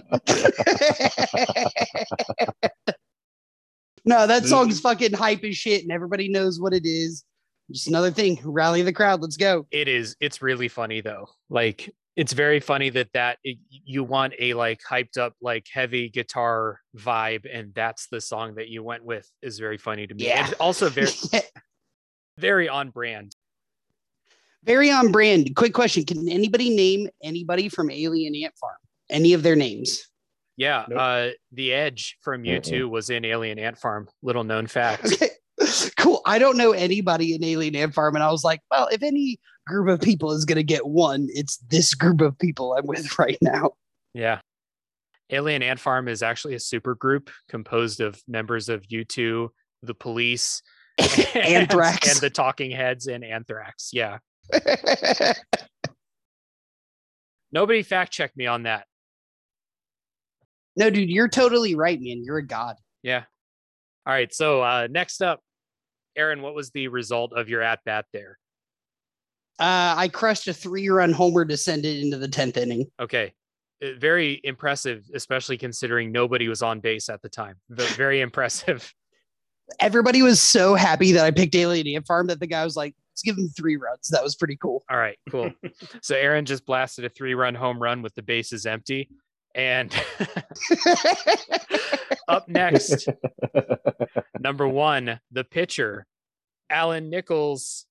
[4.04, 7.24] no, that song's fucking hype as shit, and everybody knows what it is.
[7.70, 8.38] Just another thing.
[8.44, 9.20] Rally the crowd.
[9.22, 9.66] Let's go.
[9.70, 10.16] it is.
[10.20, 11.28] It's really funny though.
[11.48, 16.08] Like it's very funny that that it, you want a like hyped up like heavy
[16.10, 20.26] guitar vibe and that's the song that you went with is very funny to me
[20.26, 20.44] Yeah.
[20.46, 21.08] and also very
[22.38, 23.34] very on brand
[24.64, 25.56] Very on brand.
[25.56, 28.76] Quick question: Can anybody name anybody from Alien Ant Farm?
[29.10, 30.08] Any of their names?
[30.58, 30.98] yeah Nope.
[31.00, 35.30] uh the edge from u2 was in alien ant farm little known fact Okay.
[35.96, 36.20] Cool.
[36.26, 39.38] I don't know anybody in Alien Ant Farm, and I was like, well, if any
[39.66, 43.38] group of people is gonna get one, it's this group of people I'm with right
[43.40, 43.72] now.
[44.14, 44.40] yeah
[45.30, 49.48] alien ant farm is actually a super group composed of members of u2
[49.82, 50.62] the police
[50.98, 52.10] and, Anthrax.
[52.12, 54.18] and the talking heads and anthrax yeah
[57.52, 58.84] nobody fact checked me on that
[60.76, 62.22] no, dude, you're totally right, man.
[62.24, 62.76] You're a god.
[63.02, 63.24] Yeah.
[64.06, 64.32] All right.
[64.32, 65.40] So uh, next up,
[66.16, 68.38] Aaron, what was the result of your at bat there?
[69.58, 72.86] Uh, I crushed a three-run homer to send it into the tenth inning.
[72.98, 73.34] Okay.
[73.82, 77.56] Uh, Very impressive, especially considering nobody was on base at the time.
[77.68, 78.92] But very impressive.
[79.80, 82.94] Everybody was so happy that I picked Alien Ant Farm that the guy was like,
[83.12, 84.84] "Let's give him three runs." That was pretty cool.
[84.90, 85.50] All right, cool.
[86.02, 89.08] so Aaron just blasted a three run home run with the bases empty.
[89.54, 89.94] And
[92.28, 93.08] up next,
[94.40, 96.06] number one, the pitcher,
[96.68, 97.86] Alan Nichols.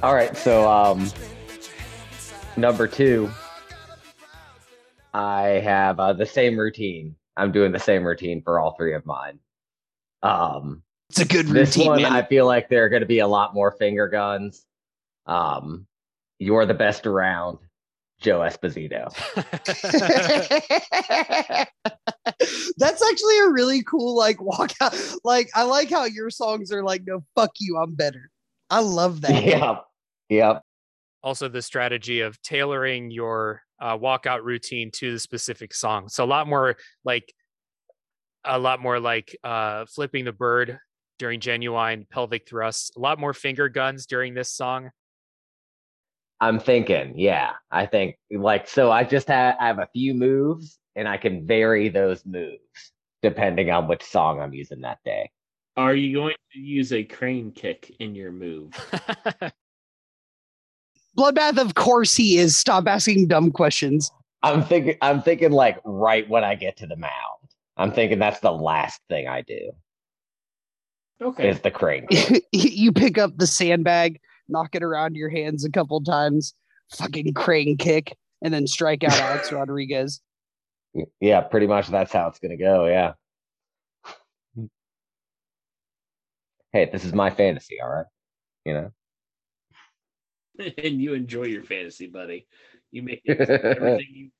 [0.00, 1.10] All right, so um,
[2.56, 3.28] number two,
[5.12, 7.16] I have uh, the same routine.
[7.36, 9.40] I'm doing the same routine for all three of mine.
[10.22, 11.54] Um, It's a good routine.
[11.54, 12.12] this one, man.
[12.12, 14.64] I feel like there are going to be a lot more finger guns.
[15.26, 15.86] Um,
[16.38, 17.58] you're the best around,
[18.20, 19.12] Joe Esposito.
[22.76, 25.16] That's actually a really cool like walkout.
[25.24, 28.30] Like I like how your songs are like, no, fuck you, I'm better.
[28.70, 29.44] I love that.
[29.44, 29.76] Yeah.
[30.28, 30.62] yep.
[31.22, 36.08] also the strategy of tailoring your uh, walkout routine to the specific song.
[36.08, 37.32] So a lot more like
[38.44, 40.78] a lot more like uh, flipping the bird
[41.18, 42.90] during Ginuwine pelvic thrusts.
[42.96, 44.90] A lot more finger guns during this song.
[46.40, 47.52] I'm thinking, yeah.
[47.70, 48.90] I think like so.
[48.92, 53.70] I just have I have a few moves, and I can vary those moves depending
[53.70, 55.30] on which song I'm using that day.
[55.78, 58.72] Are you going to use a crane kick in your move?
[61.16, 62.58] Bloodbath, of course he is.
[62.58, 64.10] Stop asking dumb questions.
[64.42, 64.96] I'm thinking.
[65.02, 67.12] I'm thinking like right when I get to the mound.
[67.76, 69.70] I'm thinking that's the last thing I do
[71.22, 71.48] Okay.
[71.48, 72.08] is the crane.
[72.52, 76.54] you pick up the sandbag, knock it around your hands a couple times,
[76.96, 80.20] fucking crane kick, and then strike out Alex Rodriguez.
[81.20, 82.86] yeah, pretty much that's how it's gonna go.
[82.86, 83.12] Yeah.
[86.72, 87.80] Hey, this is my fantasy.
[87.80, 88.06] All right.
[88.64, 88.90] You know.
[90.78, 92.46] and you enjoy your fantasy, buddy.
[92.90, 94.32] You make everything you want.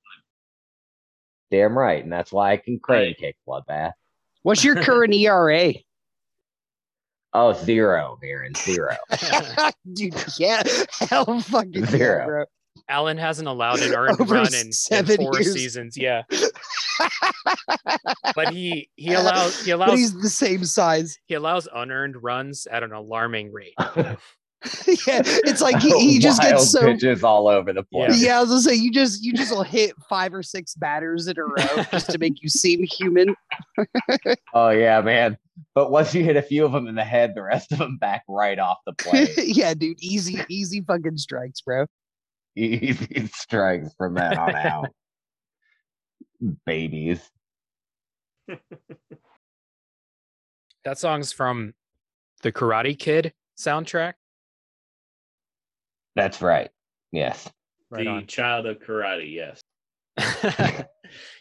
[1.51, 3.17] Damn right, and that's why I can crane Right.
[3.17, 3.93] kick bloodbath.
[4.43, 5.73] What's your current ERA?
[7.35, 8.97] Oh, zero, Aaron, zero.
[9.93, 10.63] Dude, yeah,
[11.11, 12.27] hell fucking yeah, Zero.
[12.27, 12.45] bro.
[12.89, 15.53] Alan hasn't allowed an earned Over run in, in seven four years.
[15.53, 15.97] seasons.
[15.97, 16.23] Yeah,
[18.35, 21.19] but he he allows he But allows he's the same size.
[21.27, 23.75] he allows unearned runs at an alarming rate.
[25.07, 26.81] yeah, it's like he, he just Wild gets so.
[26.81, 28.21] pitches all over the place.
[28.21, 31.29] Yeah, I was gonna say you just you just will hit five or six batters
[31.29, 33.35] in a row just to make you seem human.
[34.55, 35.37] Oh yeah, man.
[35.75, 37.99] But once you hit a few of them in the head, the rest of them
[37.99, 39.31] back right off the plate.
[39.39, 41.87] yeah, dude, easy, easy fucking strikes, bro.
[42.55, 44.89] Easy strikes from that on out.
[46.67, 47.29] Babies.
[50.85, 51.75] That song's from
[52.43, 54.15] the Karate Kid soundtrack.
[56.17, 56.71] That's right.
[57.13, 57.47] Yes.
[57.91, 58.27] Right the on.
[58.27, 59.61] child of karate, yes.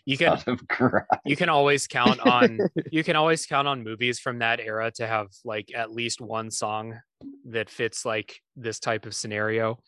[0.06, 1.06] you can Son of karate.
[1.26, 2.60] you can always count on
[2.92, 6.52] you can always count on movies from that era to have like at least one
[6.52, 7.00] song
[7.46, 9.80] that fits like this type of scenario.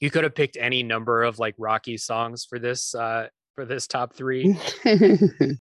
[0.00, 3.28] You could have picked any number of like Rocky songs for this uh
[3.58, 4.56] for this top 3.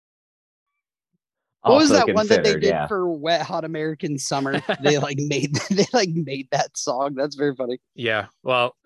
[1.63, 2.87] What was that one that they did yeah.
[2.87, 4.61] for Wet Hot American Summer?
[4.81, 7.13] they like made they like made that song.
[7.15, 7.79] That's very funny.
[7.93, 8.27] Yeah.
[8.41, 8.77] Well,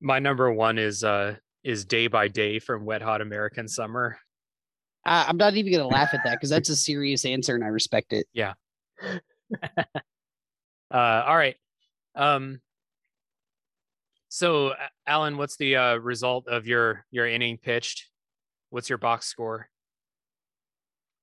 [0.00, 4.18] my number one is uh is Day by Day from Wet Hot American Summer.
[5.04, 7.68] I, I'm not even gonna laugh at that because that's a serious answer and I
[7.68, 8.26] respect it.
[8.32, 8.54] Yeah.
[10.90, 11.54] uh, all right.
[12.16, 12.60] Um,
[14.30, 14.72] so,
[15.06, 18.06] Alan, what's the uh, result of your your inning pitched?
[18.70, 19.68] What's your box score?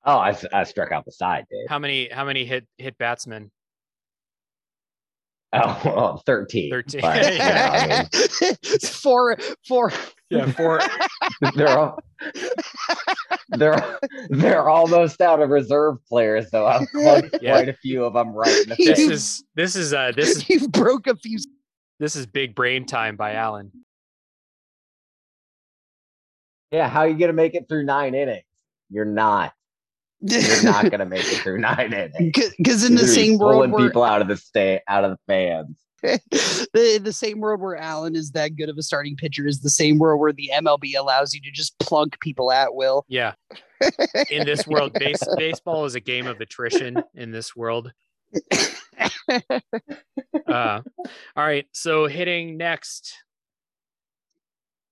[0.05, 1.69] Oh, I, I struck out the side, dude.
[1.69, 3.49] How many how many hit hit batsmen?
[5.53, 6.69] Oh, well, 13.
[6.69, 7.01] 13.
[7.01, 8.05] But, you know, I
[8.85, 9.93] four, four.
[10.29, 10.81] Yeah, four.
[11.55, 11.99] they're all,
[13.49, 13.99] they're
[14.29, 16.67] they're almost out of reserve players, though.
[16.67, 17.53] I've Yeah.
[17.53, 20.49] quite a few of them right in the this is this is uh this is
[20.49, 21.37] you broke a few.
[21.99, 23.71] This is big brain time by Alan.
[26.71, 28.43] Yeah, how are you gonna make it through nine innings?
[28.89, 29.53] You're not.
[30.21, 32.51] You're not gonna make it through nine innings.
[32.57, 35.11] Because in the You're same pulling world where people out of the state, out of
[35.11, 35.77] the fans.
[36.03, 39.69] the, the same world where Alan is that good of a starting pitcher is the
[39.69, 43.03] same world where the MLB allows you to just plunk people at will.
[43.07, 43.33] Yeah.
[44.29, 47.91] In this world, base, baseball is a game of attrition in this world.
[50.47, 50.81] Uh,
[51.35, 51.67] all right.
[51.73, 53.13] So hitting next,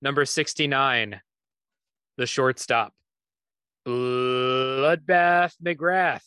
[0.02, 1.20] number 69,
[2.18, 2.92] the shortstop,
[3.86, 6.20] Bloodbath McGrath.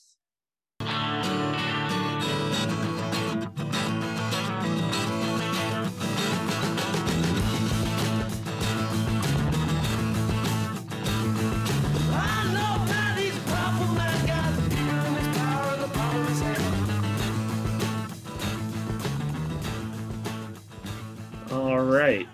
[21.90, 22.28] Right.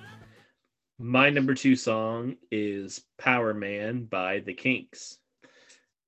[1.00, 5.18] My number two song is Power Man by the Kinks.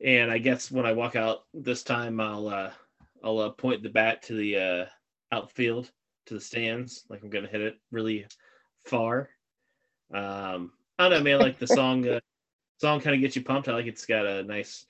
[0.03, 2.71] And I guess when I walk out this time, I'll uh,
[3.23, 4.85] I'll uh, point the bat to the uh,
[5.35, 5.89] outfield
[6.27, 8.27] to the stands, like I'm gonna hit it really
[8.85, 9.29] far.
[10.13, 11.39] Um, I don't know, man.
[11.39, 12.19] Like the song, uh,
[12.79, 13.67] song kind of gets you pumped.
[13.69, 14.85] I like it's got a nice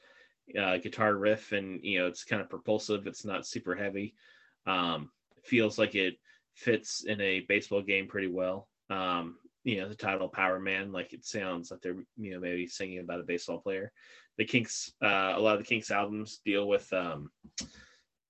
[0.60, 3.08] uh, guitar riff, and you know it's kind of propulsive.
[3.08, 4.16] It's not super heavy.
[4.66, 5.12] Um,
[5.44, 6.18] feels like it
[6.58, 8.68] fits in a baseball game pretty well.
[8.90, 12.68] Um, you know, the title Power Man, like it sounds like they're, you know, maybe
[12.68, 13.92] singing about a baseball player.
[14.38, 17.30] The Kinks, uh, a lot of the Kinks albums deal with, um,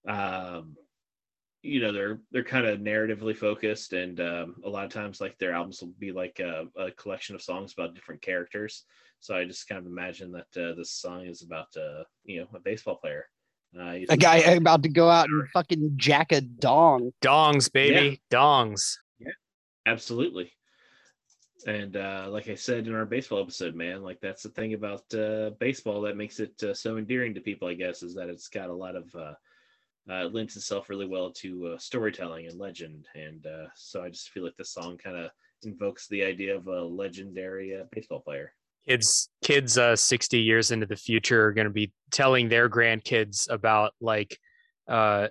[0.07, 0.75] um,
[1.61, 5.37] you know, they're they're kind of narratively focused, and um, a lot of times, like
[5.37, 8.85] their albums will be like a, a collection of songs about different characters.
[9.19, 12.47] So I just kind of imagine that uh, this song is about, uh, you know,
[12.55, 13.25] a baseball player.
[13.77, 17.11] Uh, A guy about to go out and fucking jack a dong.
[17.21, 18.21] Dongs, baby.
[18.31, 18.97] Dongs.
[19.19, 19.31] Yeah,
[19.85, 20.51] Absolutely.
[21.65, 25.11] And uh, like I said in our baseball episode, man, like that's the thing about
[25.13, 28.47] uh, baseball that makes it uh, so endearing to people, I guess, is that it's
[28.47, 29.33] got a lot of uh,
[30.09, 33.07] uh, it lends itself really well to uh, storytelling and legend.
[33.15, 35.31] And uh, so I just feel like this song kind of
[35.63, 38.53] invokes the idea of a legendary uh, baseball player.
[38.87, 43.49] Kids kids uh 60 years into the future are going to be telling their grandkids
[43.49, 44.39] about like
[44.87, 45.27] uh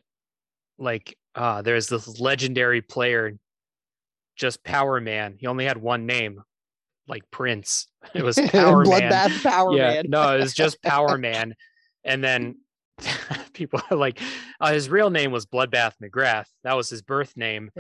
[0.79, 3.33] like uh there's this legendary player
[4.37, 5.37] just power man.
[5.39, 6.43] He only had one name
[7.09, 7.89] like prince.
[8.15, 9.11] It was power man.
[9.11, 10.05] Bloodbath Power yeah Man.
[10.09, 11.55] no it was just power man.
[12.05, 12.57] And then
[13.53, 14.21] people are like
[14.61, 16.47] uh, his real name was bloodbath mcgrath.
[16.63, 17.71] That was his birth name.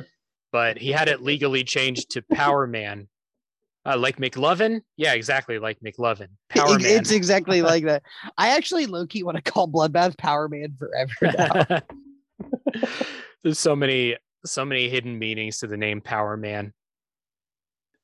[0.53, 3.09] But he had it legally changed to power man
[3.87, 8.03] uh, like mclovin yeah exactly like mclovin power It- man It's exactly like that.
[8.37, 11.81] I actually low key want to call Bloodbath Power Man forever now.
[13.43, 16.73] there's so many so many hidden meanings to the name power man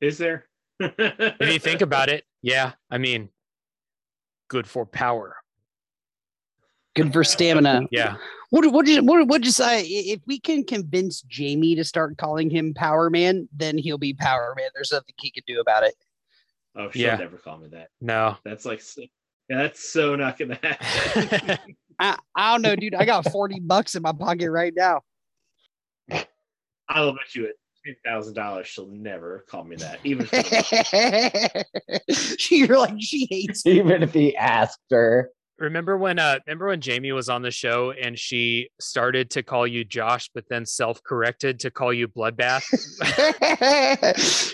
[0.01, 0.47] Is there?
[0.81, 3.29] if you think about it yeah i mean
[4.49, 5.37] good for power
[6.95, 7.83] Good for stamina.
[7.91, 8.17] yeah
[8.51, 12.51] What what did what what just I if we can convince Jamie to start calling
[12.51, 14.69] him Power Man, then he'll be Power Man.
[14.75, 15.95] There's nothing he can do about it.
[16.77, 17.17] Oh, she'll Yeah.
[17.17, 17.89] never call me that.
[18.01, 19.07] no That's like, yeah,
[19.49, 21.59] that's so not gonna happen.
[21.99, 22.95] I, I don't know, dude.
[22.95, 25.03] I got 40 bucks in my pocket right now.
[26.89, 29.99] I'll bet you at ten thousand dollars, she'll never call me that.
[30.05, 31.65] Even for the
[32.51, 33.73] You're like she hates me.
[33.79, 35.31] Even if he asked her.
[35.63, 39.67] Remember when uh remember when jamie was on the show and she started to call
[39.67, 42.63] you josh but then self-corrected to call you bloodbath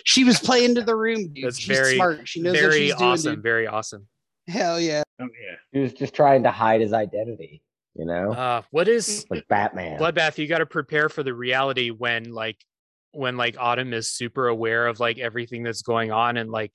[0.05, 1.45] she was playing to the room, dude.
[1.47, 2.29] That's she's very- smart.
[2.29, 3.11] She knows what very she's doing.
[3.11, 3.43] awesome dude.
[3.43, 4.07] very awesome
[4.47, 5.03] Hell yeah.
[5.21, 5.57] oh yeah.
[5.73, 7.63] He was just trying to hide his identity,
[7.95, 8.33] you know?
[8.33, 9.99] uh what is like Batman.
[9.99, 12.57] bloodbath you got to prepare for the reality when like
[13.13, 16.73] when like autumn is super aware of like everything that's going on and like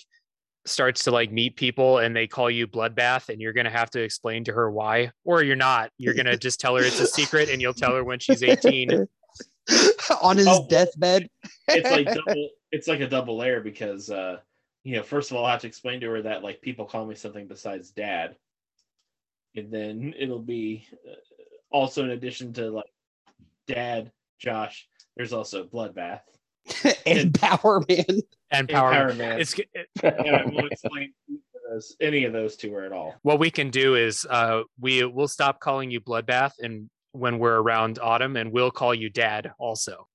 [0.65, 4.01] starts to like meet people and they call you bloodbath and you're gonna have to
[4.01, 7.49] explain to her why or you're not you're gonna just tell her it's a secret
[7.49, 9.05] and you'll tell her when she's 18
[10.21, 10.65] On his Oh.
[10.69, 11.29] deathbed.
[11.69, 12.49] It's like double.
[12.71, 14.37] It's like a double layer because uh,
[14.83, 17.05] you know, first of all, I have to explain to her that like people call
[17.05, 18.35] me something besides dad,
[19.55, 21.15] and then it'll be uh,
[21.71, 22.91] also in addition to like
[23.67, 24.87] dad, Josh.
[25.15, 26.21] There's also bloodbath
[27.05, 28.05] and Power Man.
[28.07, 28.91] and and power.
[28.91, 29.39] Power Man.
[29.39, 31.13] It's it, and I won't explain
[31.99, 33.15] any of those two her at all.
[33.23, 37.59] what we can do is uh we will stop calling you bloodbath and when we're
[37.59, 40.07] around autumn and we'll call you dad also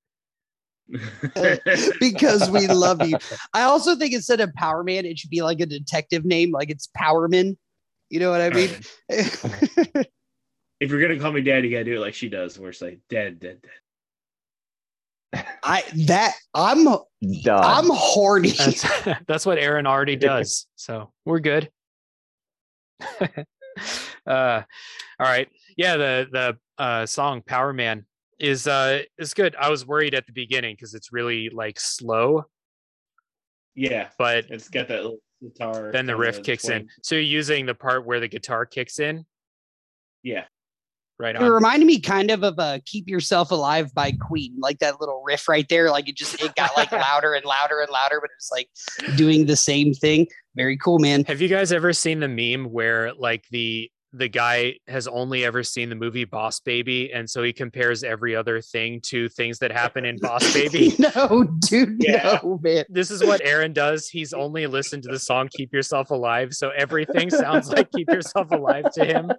[2.00, 3.18] because we love you.
[3.52, 6.70] I also think instead of Power Man, it should be like a detective name, like
[6.70, 7.56] it's Powerman.
[8.08, 8.70] You know what I mean?
[10.80, 12.80] if you're gonna call me dad, you gotta do it like she does, where it's
[12.80, 13.70] like dad, dad, dad.
[15.34, 17.64] I that I'm Done.
[17.64, 18.50] I'm horny.
[18.50, 18.86] that's
[19.26, 20.66] that's what aaron already does.
[20.76, 21.70] So we're good.
[24.26, 24.62] Uh
[25.20, 25.48] all right.
[25.76, 28.04] Yeah the the uh song power man
[28.38, 29.54] is uh is good.
[29.56, 32.44] I was worried at the beginning because it's really like slow.
[33.74, 35.92] Yeah, but it's got that little guitar.
[35.92, 36.88] then the kinda riff kicks in.
[37.02, 39.24] so you're using the part where the guitar kicks in?
[40.22, 40.44] Yeah,
[41.18, 45.00] right It reminded me kind of of a "Keep Yourself Alive" by Queen, like that
[45.00, 45.90] little riff right there.
[45.90, 49.16] Like it just it got like louder and louder and louder, but it was like
[49.16, 50.26] doing the same thing.
[50.56, 51.24] Very cool, man.
[51.24, 55.62] have you guys ever seen the meme where like the the guy has only ever
[55.62, 59.70] seen the movie boss baby and so he compares every other thing to things that
[59.70, 62.38] happen in boss baby no, dude, Yeah.
[62.42, 62.86] no, man.
[62.88, 64.08] this is what Aaron does.
[64.08, 66.54] He's only listened to the song Keep Yourself Alive.
[66.54, 69.30] So everything sounds like Keep Yourself Alive to him.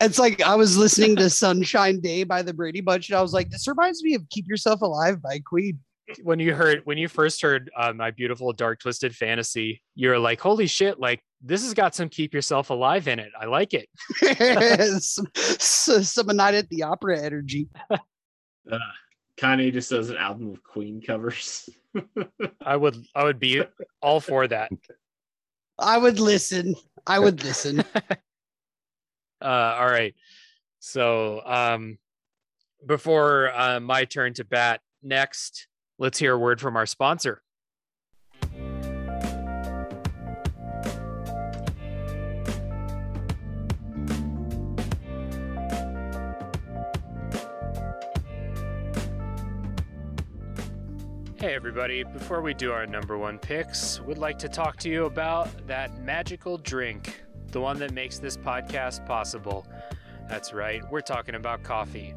[0.00, 3.32] It's like I was listening to "Sunshine Day" by the Brady Bunch, and I was
[3.32, 5.78] like, "This reminds me of "Keep Yourself Alive" by Queen."
[6.22, 10.38] When you heard, when you first heard uh, My Beautiful Dark Twisted Fantasy, you're like,
[10.38, 13.30] holy shit, like this has got some Keep Yourself Alive in it.
[13.40, 13.88] I like it.
[15.02, 17.68] some, some, some night at the opera energy.
[17.90, 18.78] uh,
[19.38, 21.68] Kanye just does an album of Queen covers.
[22.64, 23.62] I would, I would be
[24.02, 24.70] all for that.
[25.78, 26.74] I would listen.
[27.06, 27.82] I would listen.
[29.44, 30.14] Uh, all right.
[30.78, 31.98] So um,
[32.86, 35.68] before uh, my turn to bat next,
[35.98, 37.42] let's hear a word from our sponsor.
[51.44, 52.04] Hey, everybody.
[52.04, 56.00] Before we do our number one picks, we'd like to talk to you about that
[56.00, 57.22] magical drink,
[57.54, 59.64] the one that makes this podcast possible.
[60.28, 62.12] That's right, we're talking about coffee.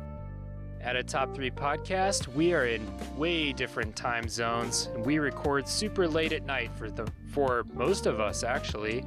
[0.81, 2.81] At a top three podcast, we are in
[3.15, 8.07] way different time zones, and we record super late at night for the for most
[8.07, 9.05] of us actually.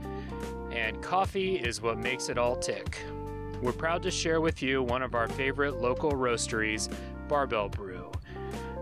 [0.71, 3.03] And coffee is what makes it all tick.
[3.61, 6.89] We're proud to share with you one of our favorite local roasteries,
[7.27, 7.90] Barbell Brew.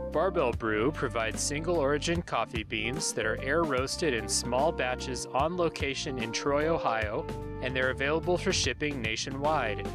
[0.09, 5.57] Barbell Brew provides single origin coffee beans that are air roasted in small batches on
[5.57, 7.27] location in Troy, Ohio,
[7.63, 9.87] and they're available for shipping nationwide.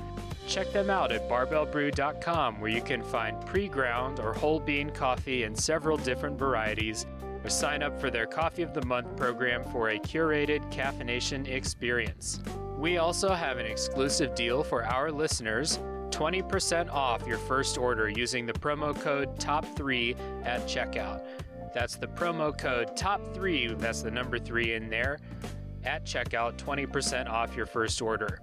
[0.48, 5.44] Check them out at barbellbrew.com where you can find pre ground or whole bean coffee
[5.44, 7.06] in several different varieties,
[7.44, 12.40] or sign up for their Coffee of the Month program for a curated caffeination experience.
[12.78, 15.80] We also have an exclusive deal for our listeners
[16.14, 21.26] 20% off your first order using the promo code TOP3 at checkout.
[21.74, 25.18] That's the promo code TOP3, that's the number 3 in there,
[25.84, 28.40] at checkout, 20% off your first order.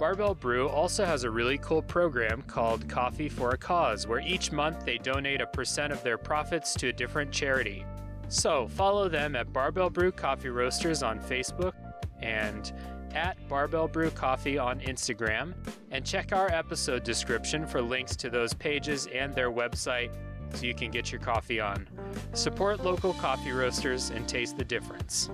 [0.00, 4.50] Barbell Brew also has a really cool program called Coffee for a Cause, where each
[4.50, 7.84] month they donate a percent of their profits to a different charity.
[8.28, 11.74] So follow them at Barbell Brew Coffee Roasters on Facebook
[12.20, 12.72] and
[13.14, 15.54] at Barbell Brew Coffee on Instagram,
[15.90, 20.10] and check our episode description for links to those pages and their website
[20.54, 21.86] so you can get your coffee on.
[22.32, 25.30] Support local coffee roasters and taste the difference.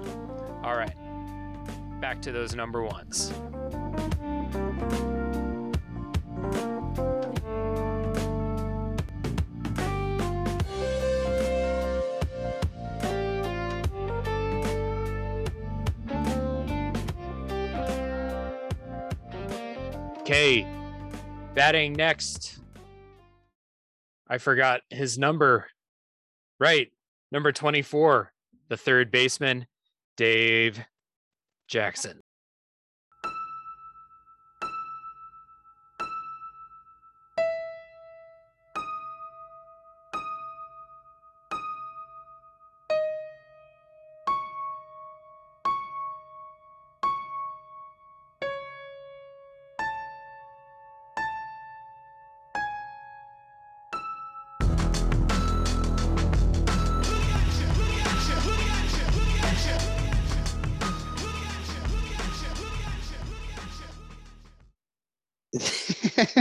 [0.62, 0.94] All right,
[2.00, 3.32] back to those number ones.
[20.36, 20.66] Okay,
[21.54, 22.58] batting next.
[24.28, 25.68] I forgot his number.
[26.60, 26.92] Right,
[27.32, 28.34] number 24,
[28.68, 29.66] the third baseman,
[30.18, 30.84] Dave
[31.68, 32.20] Jackson.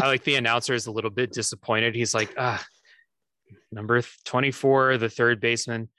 [0.05, 1.95] I like the announcer is a little bit disappointed.
[1.95, 2.63] He's like, ah,
[3.71, 5.89] number 24, the third baseman,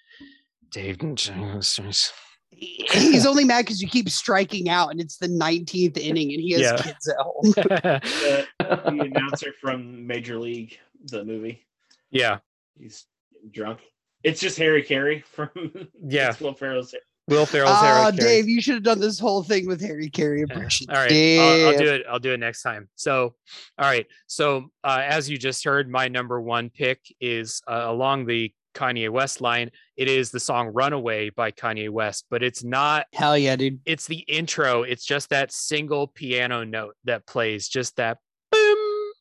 [0.71, 0.99] Dave.
[2.51, 6.53] He's only mad because you keep striking out, and it's the 19th inning, and he
[6.53, 6.77] has Yeah.
[6.77, 7.43] kids at home.
[7.57, 11.67] the, the announcer from Major League, the movie.
[12.11, 12.39] yeah.
[12.79, 13.07] He's
[13.51, 13.81] drunk.
[14.23, 15.49] It's just Harry Caray from
[16.07, 16.31] Yeah.
[16.31, 16.95] it's Will Ferrell's.
[17.29, 18.17] Will Ferrell's Harry Caray.
[18.17, 20.89] Dave, you should have done this whole thing with Harry Caray impressions.
[20.89, 22.03] All right, I'll, I'll do it.
[22.09, 22.89] I'll do it next time.
[22.95, 23.35] So,
[23.79, 24.07] all right.
[24.29, 29.11] So, uh, as you just heard, my number one pick is uh, along the Kanye
[29.11, 29.71] West line.
[29.97, 33.07] It is the song "Runaway" by Kanye West, but it's not.
[33.13, 33.81] Hell yeah, dude.
[33.87, 34.83] It's the intro.
[34.83, 37.69] It's just that single piano note that plays.
[37.69, 38.19] Just that.
[38.53, 39.13] Boom.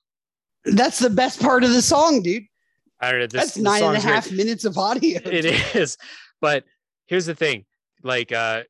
[0.66, 2.44] That's the best part of the song, dude.
[3.00, 3.28] I don't know.
[3.28, 4.14] This, That's nine and a half nine and a song's great.
[4.14, 5.22] half minutes of audio.
[5.26, 5.98] it is
[6.42, 6.64] but
[7.08, 7.66] here's the thing
[8.06, 8.64] like uh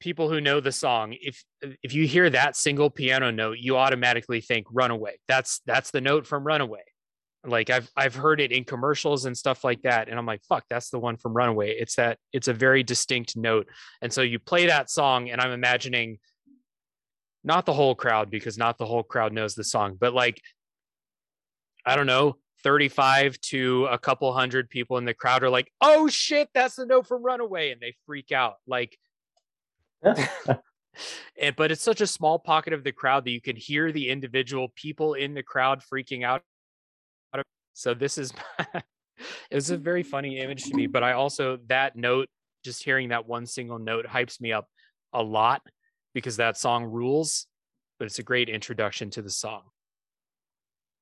[0.00, 1.44] people who know the song if
[1.82, 5.16] if you hear that single piano note you automatically think runaway.
[5.28, 6.82] That's that's the note from runaway.
[7.44, 10.64] Like i've i've heard it in commercials and stuff like that and i'm like fuck
[10.68, 11.70] that's the one from runaway.
[11.78, 13.68] It's that it's a very distinct note.
[14.02, 16.18] And so you play that song and i'm imagining
[17.44, 20.40] not the whole crowd because not the whole crowd knows the song but like
[21.86, 26.08] I don't know, 35 to a couple hundred people in the crowd are like, oh
[26.08, 27.70] shit, that's the note from Runaway.
[27.70, 28.56] And they freak out.
[28.66, 28.98] Like,
[30.02, 34.72] but it's such a small pocket of the crowd that you can hear the individual
[34.74, 36.42] people in the crowd freaking out.
[37.72, 38.32] So this is,
[38.74, 40.86] it was a very funny image to me.
[40.86, 42.28] But I also, that note,
[42.64, 44.68] just hearing that one single note hypes me up
[45.12, 45.62] a lot
[46.14, 47.46] because that song rules,
[47.98, 49.62] but it's a great introduction to the song.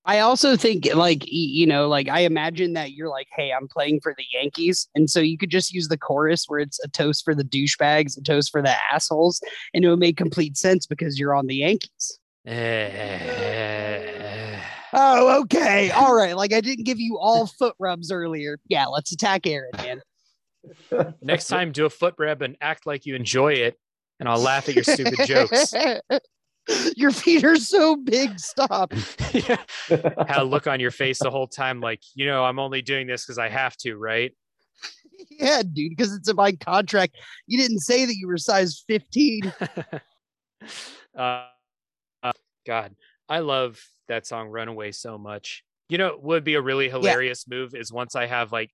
[0.09, 4.01] I also think like you know, like I imagine that you're like, hey, I'm playing
[4.01, 7.27] for the Yankees, and so you could just use the chorus where it's a toast
[7.27, 9.43] for the douchebags, a toast for the assholes,
[9.75, 12.19] and it would make complete sense because you're on the Yankees.
[12.47, 14.09] Eh,
[14.95, 16.35] Oh, okay, all right.
[16.35, 18.59] Like I didn't give you all foot rubs earlier.
[18.67, 20.01] Yeah, let's attack Aaron, man.
[21.21, 23.79] Next time, do a foot rub and act like you enjoy it,
[24.21, 25.75] and I'll laugh at your stupid jokes.
[26.97, 28.39] Your feet are so big.
[28.39, 28.93] Stop.
[29.33, 29.63] yeah.
[29.89, 33.07] Had a look on your face the whole time, like, you know, I'm only doing
[33.07, 34.33] this because I have to, right?
[35.31, 37.17] Yeah, dude, because it's in my contract.
[37.47, 39.53] You didn't say that you were size 15.
[41.17, 41.45] uh,
[42.23, 42.33] uh,
[42.67, 42.95] God,
[43.29, 45.65] I love that song Runaway so much.
[45.89, 48.71] You know, what would be a really hilarious move is once I have like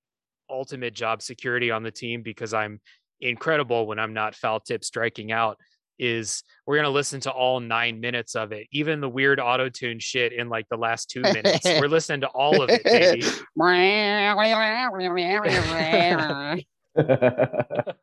[0.50, 2.80] ultimate job security on the team because I'm
[3.20, 5.58] incredible when I'm not foul tip striking out.
[5.98, 9.98] Is we're gonna listen to all nine minutes of it, even the weird auto tune
[10.00, 11.64] shit in like the last two minutes.
[11.64, 13.22] We're listening to all of it, baby.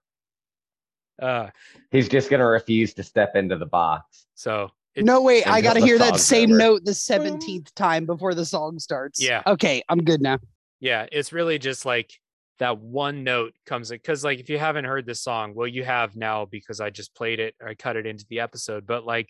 [1.22, 1.50] Uh,
[1.92, 4.26] He's just gonna refuse to step into the box.
[4.34, 6.58] so it- no, wait, I got to hear that same over.
[6.58, 9.22] note the 17th time before the song starts.
[9.24, 9.42] Yeah.
[9.48, 10.40] Okay, I'm good now.
[10.80, 12.12] yeah it's really just like
[12.60, 15.84] that one note comes in because like if you haven't heard this song well you
[15.84, 19.06] have now because i just played it or i cut it into the episode but
[19.06, 19.30] like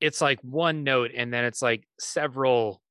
[0.00, 2.82] it's like one note and then it's like several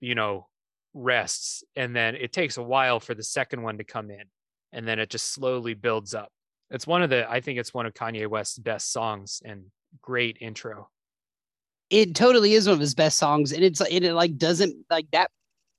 [0.00, 0.46] you know
[0.94, 4.24] rests and then it takes a while for the second one to come in
[4.72, 6.30] and then it just slowly builds up.
[6.70, 9.64] It's one of the i think it's one of kanye west's best songs and
[10.02, 10.90] great intro.
[11.88, 15.06] It totally is one of his best songs, and it's it, it like doesn't like
[15.12, 15.30] that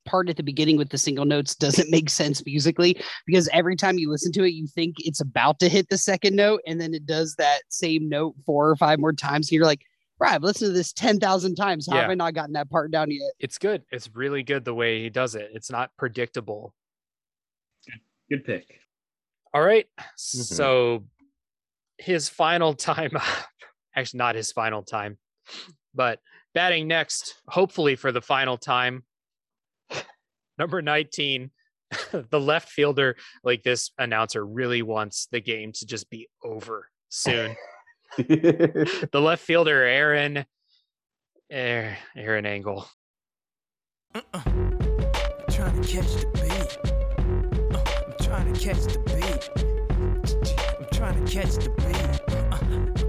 [0.06, 3.98] part at the beginning with the single notes doesn't make sense musically because every time
[3.98, 6.94] you listen to it, you think it's about to hit the second note, and then
[6.94, 9.48] it does that same note four or five more times.
[9.48, 9.82] And you're like,
[10.20, 11.88] right, I've listened to this ten thousand times.
[11.90, 12.12] How have Yeah.
[12.12, 13.32] I not gotten that part down yet?
[13.40, 16.74] it's good it's really good the way he does it it's not predictable
[18.30, 18.80] Good pick.
[19.54, 19.88] All right.
[20.00, 20.42] Mm-hmm.
[20.42, 21.06] So
[21.98, 23.24] his final time, up,
[23.96, 25.18] actually, not his final time,
[25.96, 26.20] but
[26.54, 29.04] batting next, hopefully for the final time,
[30.60, 31.50] number 19,
[32.12, 37.56] the left fielder, like this announcer really wants the game to just be over soon.
[38.18, 40.46] the left fielder, Aaron,
[41.50, 42.86] Aaron Engel.
[44.14, 46.78] trying to catch the beat.
[47.76, 49.50] Uh, I'm trying to catch the beat.
[50.80, 52.36] I'm trying to catch the beat.
[52.36, 52.56] Uh,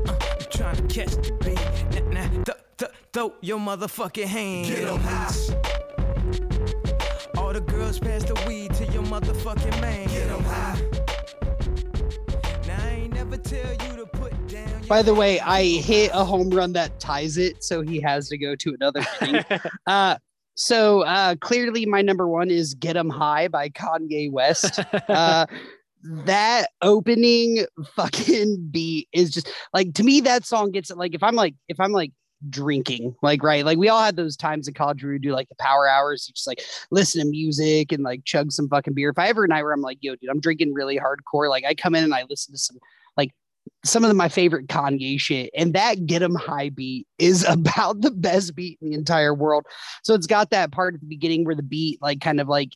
[0.08, 2.04] uh, I'm trying to catch the beat.
[2.12, 4.68] Now, now, th- th- throw your motherfucking hands.
[4.68, 5.69] Get 'em high.
[7.50, 10.06] All the girls pass the weed to your motherfucking man.
[10.06, 10.80] Get 'em high.
[12.64, 14.86] Now, I ain't never tell you to put down.
[14.86, 18.38] By the way, I hit a home run that ties it, so he has to
[18.38, 19.44] go to another inning.
[19.88, 20.18] uh,
[20.54, 24.78] so uh, clearly, my number one is "Get 'Em High" by Kanye West.
[25.08, 25.46] uh,
[26.04, 30.20] that opening fucking beat is just like to me.
[30.20, 30.96] That song gets it.
[30.96, 32.12] Like if I'm like if I'm like
[32.48, 33.14] drinking.
[33.22, 33.64] Like, right.
[33.64, 36.26] Like we all had those times in college where we do like the power hours,
[36.28, 39.10] you just like listen to music and like chug some fucking beer.
[39.10, 41.74] If I ever night where I'm like, yo, dude, I'm drinking really hardcore, like I
[41.74, 42.78] come in and I listen to some
[43.16, 43.32] like
[43.84, 48.00] some of the, my favorite Kanye shit, and that Get 'em High beat is about
[48.00, 49.66] the best beat in the entire world.
[50.02, 52.70] So it's got that part at the beginning where the beat like kind of like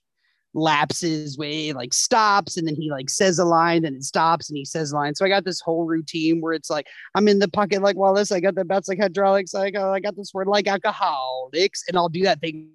[0.54, 4.56] lapses way like stops and then he like says a line then it stops and
[4.56, 5.14] he says a line.
[5.14, 8.30] So i got this whole routine where it's like i'm in the pocket like wallace
[8.30, 11.84] i got the bats like hydraulics i got, uh, I got this word like alcoholics
[11.88, 12.70] and i'll do that thing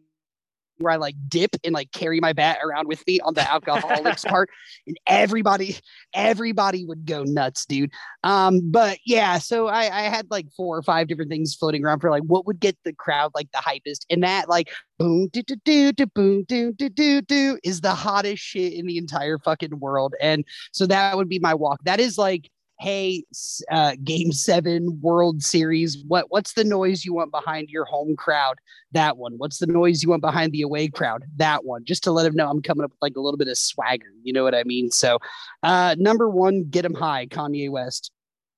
[0.80, 4.24] where I like dip and like carry my bat around with me on the alcoholics
[4.26, 4.50] part,
[4.88, 5.78] and everybody,
[6.14, 7.92] everybody would go nuts, dude.
[8.24, 12.00] Um, but yeah, so I, I had like four or five different things floating around
[12.00, 15.42] for like what would get the crowd like the hypest, and that like boom do
[15.44, 19.38] do do do boom do do do do is the hottest shit in the entire
[19.38, 21.80] fucking world, and so that would be my walk.
[21.84, 22.50] That is like
[22.80, 23.26] hey
[23.72, 28.58] uh, game seven world series what what's the noise you want behind your home crowd?
[28.94, 29.34] That one.
[29.38, 31.26] What's the noise you want behind the away crowd?
[31.36, 31.84] That one.
[31.84, 34.12] Just to let them know i'm coming up with like a little bit of swagger
[34.24, 34.92] you know what i mean?
[34.92, 35.20] So
[35.64, 38.12] uh number one get them high kanye west.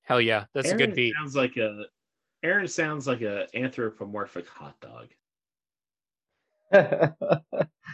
[0.03, 1.13] Hell yeah, that's a good beat.
[1.15, 1.86] Sounds like a
[2.43, 5.07] Aaron sounds like a anthropomorphic hot dog.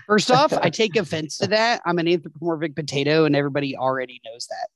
[0.05, 1.81] first off i take offense to that.
[1.85, 4.67] I'm an anthropomorphic potato and everybody already knows that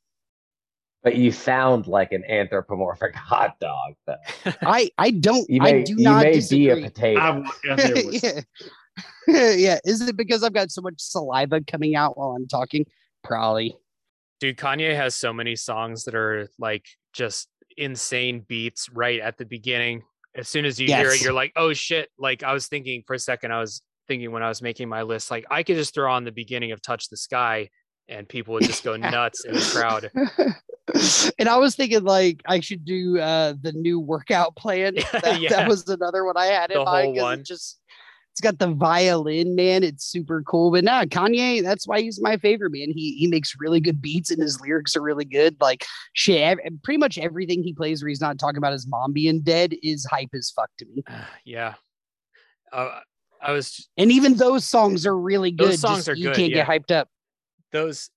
[1.04, 3.94] but you sound like an anthropomorphic hot dog.
[4.08, 4.16] Though.
[4.62, 6.76] i i don't You may, i do you not may disagree.
[6.76, 7.20] be a potato.
[7.20, 8.24] I, yeah, there was-
[9.28, 9.52] yeah.
[9.52, 9.80] yeah.
[9.86, 12.86] Is it because I've got so much saliva coming out while I'm talking?
[13.24, 13.76] Probably.
[14.40, 17.48] Dude, Kanye has so many songs that are like just
[17.78, 20.02] insane beats right at the beginning.
[20.36, 22.10] As soon as you hear it, you're like, oh shit.
[22.18, 25.04] Like I was thinking for a second, I was thinking when I was making my
[25.04, 27.70] list, like I could just throw on the beginning of Touch the Sky
[28.08, 30.10] and people would just go nuts in the crowd.
[31.40, 34.96] and I was thinking like I should do uh the new workout plan.
[35.12, 35.50] That, Yeah.
[35.50, 37.18] that was another one I had in The mind.
[37.18, 37.78] whole 'cause It just
[38.32, 39.84] it's got the violin, man.
[39.84, 40.72] It's super cool.
[40.72, 42.92] But nah, Kanye, that's why he's my favorite, man.
[42.96, 45.58] He he makes really good beats and his lyrics are really good.
[45.60, 49.42] Like shit, pretty much everything he plays where he's not talking about his mom being
[49.42, 51.04] dead is hype as fuck to me.
[51.46, 51.74] yeah.
[52.72, 53.00] Uh,
[53.42, 55.72] I was And even those songs are really good.
[55.72, 56.66] Those songs just are you good, can't yeah.
[56.66, 57.10] get hyped up.
[57.74, 58.10] those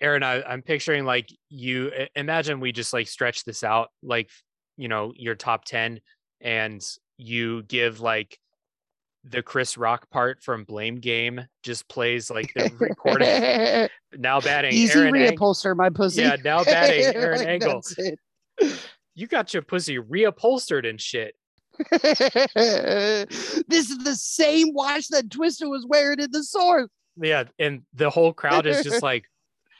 [0.00, 4.30] Aaron, I, I'm picturing like you imagine we just like stretch this out, like
[4.76, 6.00] you know, your top 10
[6.40, 6.82] and
[7.18, 8.38] you give like
[9.24, 13.88] the Chris Rock part from Blame Game just plays like the recording.
[14.18, 16.22] now batting Easy Aaron Ang- my pussy.
[16.22, 17.82] Yeah, now batting Aaron Engel.
[19.14, 21.34] You got your pussy reupholstered and shit.
[21.90, 26.88] this is the same watch that Twista was wearing in the source.
[27.16, 29.24] Yeah, and the whole crowd is just like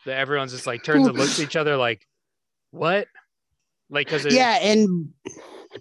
[0.04, 2.06] the, everyone's just like turns and looks at each other like,
[2.70, 3.06] what?
[3.90, 5.10] Like because Yeah, and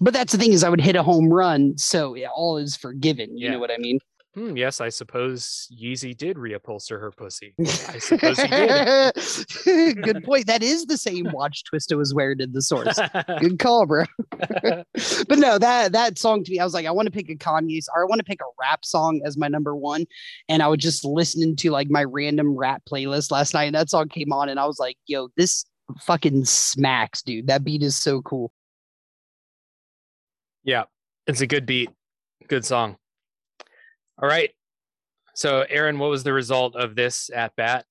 [0.01, 2.76] but that's the thing is I would hit a home run, so yeah, all is
[2.76, 3.38] forgiven.
[3.38, 3.51] You Yeah.
[3.53, 3.99] know what I mean?
[4.36, 7.56] Hmm, yes, I suppose Yeezy did reupholster her pussy.
[7.60, 10.04] I suppose he did.
[10.04, 10.46] Good point.
[10.46, 13.00] That is the same watch Twista was wearing in the source.
[13.40, 14.04] Good call, bro.
[14.30, 17.36] but no, that that song to me, I was like, I want to pick a
[17.36, 20.06] Kanye's or I want to pick a rap song as my number one.
[20.48, 23.90] And I was just listening to like my random rap playlist last night, and that
[23.90, 25.66] song came on, and I was like, yo, this
[26.02, 27.48] fucking smacks, dude.
[27.48, 28.52] That beat is so cool.
[30.64, 30.84] yeah,
[31.26, 31.90] it's a good beat,
[32.48, 32.99] good song.
[34.22, 34.51] All right.
[35.36, 37.86] So, Aaron, what was the result of this at bat?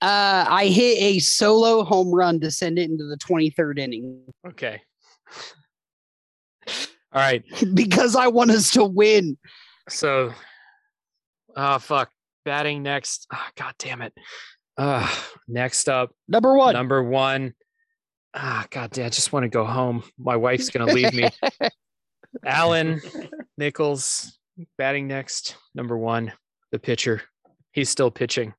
[0.00, 4.82] Uh, I hit a solo home run to send it into the 23rd inning Okay.
[6.66, 7.44] All right.
[7.74, 9.38] because I want us to win.
[9.88, 10.32] So,
[11.54, 12.10] oh fuck,
[12.44, 13.28] batting next.
[13.32, 14.12] Oh, God damn it.
[14.76, 15.08] Uh,
[15.46, 16.72] next up, Number one.
[16.72, 17.54] number one.
[18.34, 20.02] Ah, God damn, I just want to go home.
[20.18, 21.28] My wife's gonna leave me.
[22.44, 23.00] Alan
[23.58, 24.38] Nichols
[24.78, 26.32] batting next, number one,
[26.70, 27.22] the pitcher.
[27.72, 28.54] He's still pitching.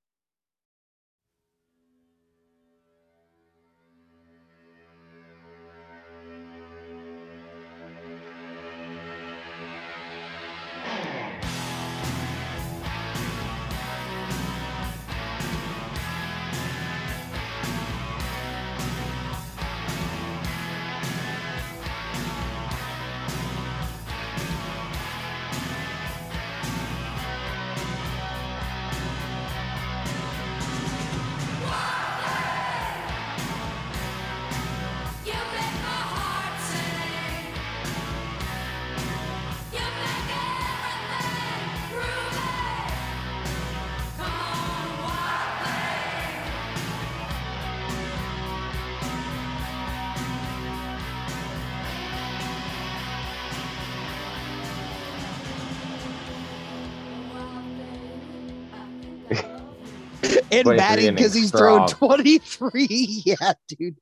[60.54, 63.24] And 23 batting because innings he's thrown 23.
[63.26, 63.96] Yeah, dude.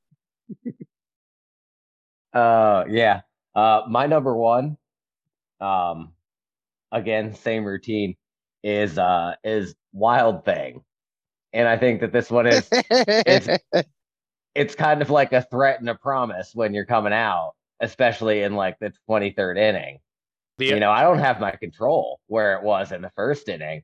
[2.34, 3.22] Uh, yeah.
[3.56, 4.78] Uh, my number one,
[5.60, 6.14] um,
[6.92, 8.16] again, same routine
[8.64, 10.84] is uh is Wild Thing,
[11.52, 13.48] and I think that this one is it's
[14.56, 18.56] it's kind of like a threat and a promise when you're coming out, especially in
[18.56, 20.00] like the 23rd inning.
[20.58, 23.84] The, You know, I don't have my control where it was in the first inning.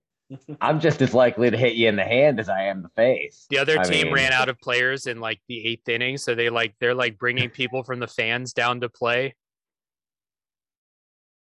[0.62, 3.46] I'm just as likely to hit you in the hand as I am the face.
[3.50, 6.36] the other I team mean- ran out of players in like the eighth inning, so
[6.36, 9.36] they like they're like bringing people from the fans down to play.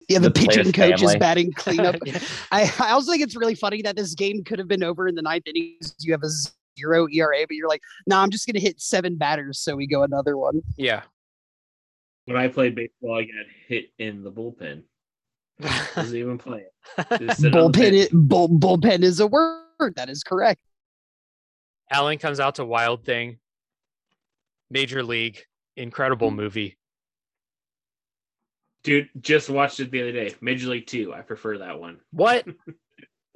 [0.09, 1.97] yeah, the, The player's pitching coach is batting cleanup.
[2.53, 5.15] I, I also think it's really funny that this game could have been over in
[5.15, 5.95] the ninth innings.
[6.01, 6.29] You have a
[6.79, 9.87] zero ERA, but you're like, no, nah, I'm just gonna hit seven batters, so we
[9.87, 10.63] go another one.
[10.77, 11.03] yeah.
[12.27, 14.83] When I played baseball, I got hit in the bullpen.
[15.61, 17.37] Wasn't even play it.
[17.37, 17.95] sitting Bullpen, bench.
[17.95, 19.95] is, bull, bullpen is a word.
[19.97, 20.61] That is correct.
[21.91, 23.39] Alan comes out to Wild Thing,
[24.71, 25.41] Major League,
[25.77, 26.77] incredible movie.
[28.85, 30.35] Dude, just watched it the other day.
[30.41, 31.13] Major League Two.
[31.13, 31.99] I prefer that one.
[32.11, 32.47] What?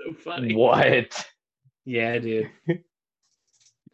[0.05, 0.55] So funny.
[0.57, 1.25] What?
[1.85, 2.51] Yeah, dude.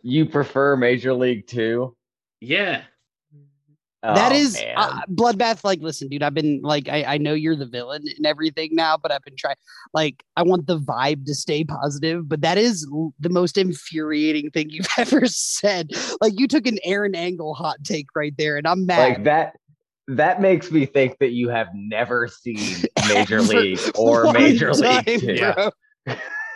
[0.03, 1.97] You prefer Major League Two?
[2.41, 2.83] Yeah.
[4.03, 5.65] That Oh, is uh, bloodbath.
[5.65, 8.97] Like, listen, dude, I've been like, I, I know you're the villain and everything now,
[8.97, 9.57] but I've been trying.
[9.93, 14.51] Like, I want the vibe to stay positive, but that is l- the most infuriating
[14.53, 15.91] thing you've ever said.
[16.21, 18.99] Like, you took an Aaron Engel hot take right there, and I'm mad.
[19.01, 19.57] like that.
[20.07, 25.05] That makes me think that you have never seen Major Ever League or Major time,
[25.07, 25.33] League Two.
[25.35, 25.71] Yeah.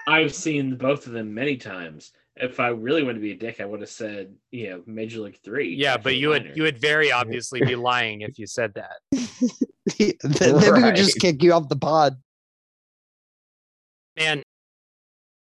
[0.07, 2.13] I've seen both of them many times.
[2.37, 5.21] If I really wanted to be a dick, I would have said, you know, Major
[5.21, 5.75] League Three.
[5.75, 8.97] Yeah, but the you would you would very obviously be lying if you said that.
[9.99, 12.17] then then we would just kick you off the pod.
[14.17, 14.43] Man,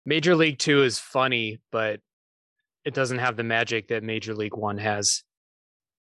[0.06, 2.00] Major League Two is funny, but
[2.84, 5.22] it doesn't have the magic that Major League One has.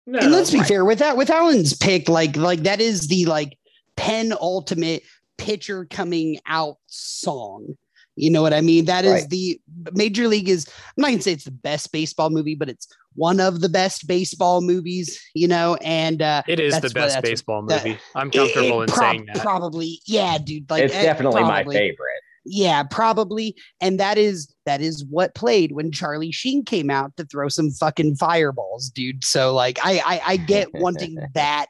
[0.05, 0.67] No, and let's be right.
[0.67, 3.57] fair with that with Alan's pick, like like that is the like
[3.95, 5.03] penultimate
[5.37, 7.77] pitcher coming out song.
[8.17, 8.85] You know what I mean?
[8.85, 9.29] That is Right.
[9.29, 9.61] the
[9.93, 10.65] Major League is
[10.97, 14.07] I'm not gonna say it's the best baseball movie, but it's one of the best
[14.07, 17.85] baseball movies, you know, and uh It is the That's what- best that's- baseball that-
[17.85, 17.97] movie.
[18.15, 19.37] I'm comfortable it in prob- saying that.
[19.41, 20.69] Probably, yeah, dude.
[20.69, 22.21] Like it's eh, definitely my favorite.
[22.49, 23.55] Yeah, probably.
[23.81, 27.71] And that is that is what played when Charlie Sheen came out to throw some
[27.71, 29.23] fucking fireballs, dude.
[29.23, 31.67] So like I I, I get wanting that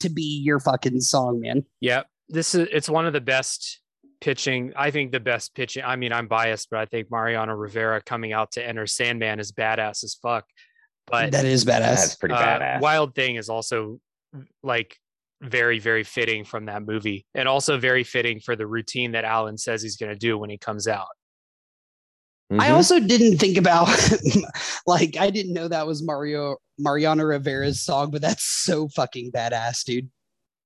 [0.00, 1.64] to be your fucking song, man.
[1.80, 2.06] Yep.
[2.28, 3.79] This is it's one of the best
[4.20, 4.72] pitching.
[4.76, 5.82] I think the best pitching.
[5.84, 9.52] I mean, I'm biased, but I think Mariano Rivera coming out to enter Sandman is
[9.52, 10.44] badass as fuck.
[11.06, 11.80] But that is badass.
[11.80, 12.80] That's pretty uh, badass.
[12.80, 13.98] Wild Thing is also
[14.62, 14.96] like
[15.42, 19.56] very, very fitting from that movie, and also very fitting for the routine that Alan
[19.58, 21.08] says he's going to do when he comes out.
[22.52, 22.74] I Mhm.
[22.74, 23.88] also didn't think about
[24.86, 29.84] like I didn't know that was Mario Mariano Rivera's song, but that's so fucking badass,
[29.84, 30.10] dude.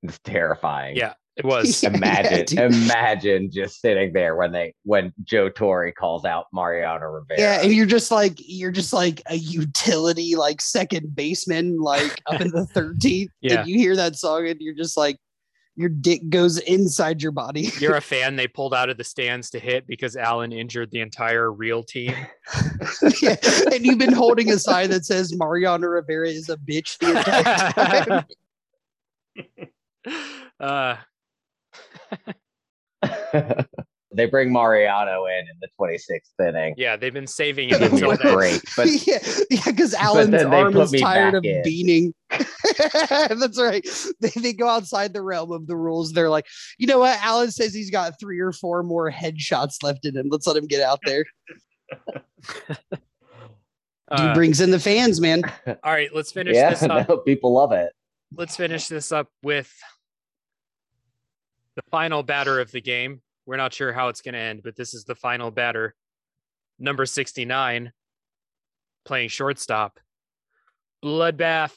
[0.03, 0.97] it's terrifying.
[0.97, 1.82] Yeah, it was.
[1.82, 2.59] Yeah, Imagine, dude.
[2.59, 7.39] imagine just sitting there when they when Joe Torre calls out Mariano Rivera.
[7.41, 12.41] Yeah, and you're just like you're just like a utility like second baseman like up
[12.41, 13.28] in the 13th.
[13.41, 13.61] Yeah.
[13.61, 15.18] And you hear that song and you're just like
[15.76, 17.68] your dick goes inside your body.
[17.80, 18.37] You're a fan.
[18.37, 22.14] They pulled out of the stands to hit because Alan injured the entire real team.
[23.20, 23.35] yeah.
[23.72, 28.24] And you've been holding a sign that says Mariano Rivera is a bitch the entire
[29.41, 29.64] time.
[30.61, 30.97] uh,
[34.17, 36.75] they bring Mariano in in the 26th inning.
[36.77, 38.33] yeah, they've been saving him Give until a then.
[38.35, 39.19] break, but yeah,
[39.51, 41.62] yeah, because Alan's then arm is tired of in.
[41.65, 42.15] beaning.
[42.31, 43.87] That's right.
[44.21, 46.12] They, they go outside the realm of the rules.
[46.12, 46.47] They're like,
[46.79, 47.19] you know what?
[47.23, 50.29] Alan says he's got three or four more headshots left in him.
[50.31, 51.25] Let's let him get out there.
[54.17, 55.43] Dude Uh, brings in the fans, man.
[55.67, 57.09] all right, let's finish yeah, this up.
[57.09, 57.91] no, people love it.
[58.37, 59.73] let's finish this up with
[61.77, 63.20] the final batter of the game.
[63.47, 65.95] We're not sure how it's going to end, but this is the final batter.
[66.79, 67.93] Number 69,
[69.05, 69.99] playing shortstop.
[71.05, 71.75] Bloodbath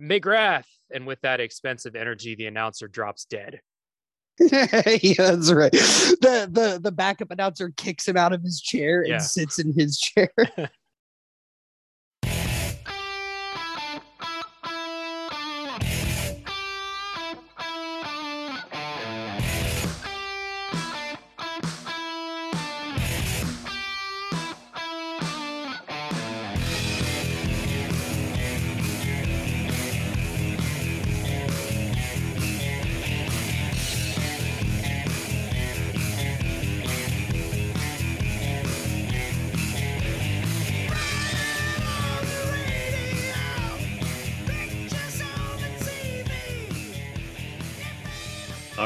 [0.00, 0.66] McGrath.
[0.92, 3.60] And with that expensive energy, the announcer drops dead.
[4.40, 5.72] yeah, that's right.
[5.72, 9.14] The the the backup announcer kicks him out of his chair Yeah.
[9.14, 10.30] and sits in his chair.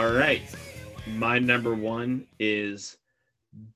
[0.03, 0.43] All right.
[1.07, 2.97] My number one is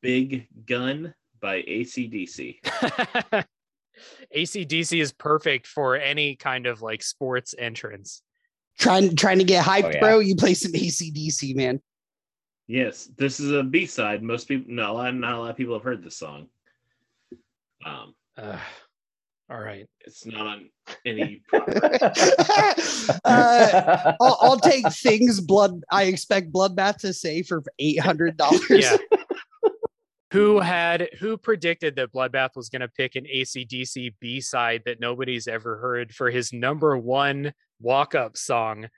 [0.01, 2.57] Big Gun by ACDC.
[4.35, 8.22] ACDC is perfect for any kind of like sports entrance.
[8.77, 10.01] Trying trying to get hyped, Oh, yeah.
[10.01, 10.18] bro.
[10.18, 11.81] You play some ACDC, man.
[12.66, 14.20] Yes, this is a B side.
[14.24, 16.49] Most people, no, not a lot of people have heard this song.
[17.85, 18.59] Um, Uh,
[19.49, 19.86] all right.
[20.01, 20.70] it's not on
[21.05, 21.42] any.
[23.24, 25.82] uh, I'll, I'll take things blood.
[25.90, 28.68] I expect Bloodbath to say for eight hundred dollars.
[28.70, 28.97] Yeah.
[30.32, 34.99] who had who predicted that Bloodbath was going to pick an ACDC B side that
[34.99, 38.88] nobody's ever heard for his number one walk up song?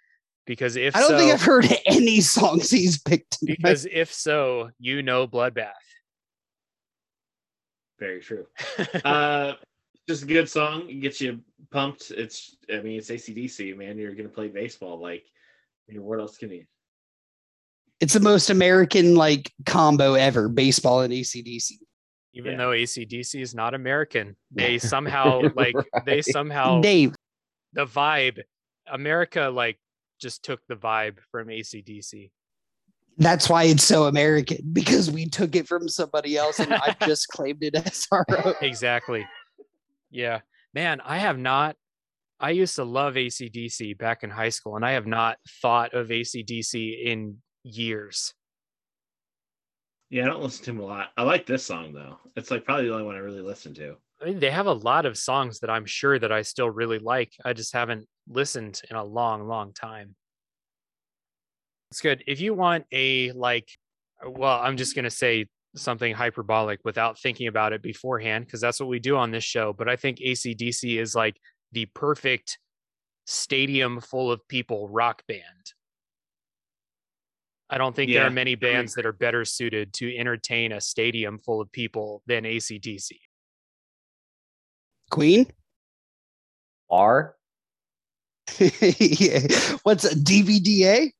[0.46, 3.38] Because if I don't so, think I've heard any songs he's picked.
[3.38, 3.58] tonight.
[3.58, 5.72] because if so, you know Bloodbath.
[7.98, 8.46] Very true.
[9.04, 9.54] Uh,
[10.08, 10.88] just a good song.
[10.88, 11.40] It gets you
[11.70, 12.10] pumped.
[12.10, 13.98] It's, I mean, it's ACDC, man.
[13.98, 14.98] You're gonna play baseball.
[15.00, 15.24] Like,
[15.88, 16.64] I mean, what else can you?
[18.00, 21.72] it's the most American like combo ever: baseball and ACDC.
[22.34, 22.58] Even Yeah.
[22.58, 25.74] though ACDC is not American, they somehow like
[26.06, 27.14] they somehow Dave,
[27.72, 28.40] the vibe.
[28.90, 29.78] America like
[30.20, 32.30] just took the vibe from ACDC.
[33.18, 37.28] that's why it's so American because we took it from somebody else and I just
[37.28, 38.54] claimed it as our own.
[38.62, 39.26] exactly.
[40.10, 40.40] Yeah.
[40.74, 41.76] Man, I have not.
[42.40, 46.08] I used to love ACDC back in high school, and I have not thought of
[46.08, 48.32] ACDC in years.
[50.10, 51.08] Yeah, I don't listen to him a lot.
[51.16, 52.16] I like this song though.
[52.36, 53.96] It's like probably the only one I really listen to.
[54.22, 56.98] I mean, they have a lot of songs that I'm sure that I still really
[56.98, 57.32] like.
[57.44, 60.14] I just haven't listened in a long, long time.
[61.90, 62.24] It's good.
[62.26, 63.68] If you want a like,
[64.26, 65.46] well, I'm just gonna say
[65.76, 69.72] something hyperbolic without thinking about it beforehand, because that's what we do on this show.
[69.72, 71.38] But I think ACDC is like
[71.72, 72.58] the perfect
[73.26, 75.42] stadium full of people rock band.
[77.70, 81.38] I don't think there are many bands that are better suited to entertain a stadium
[81.38, 83.10] full of people than ACDC.
[85.10, 85.46] Queen.
[86.90, 87.36] R.
[88.58, 89.40] Yeah.
[89.82, 91.10] What's a DVDA?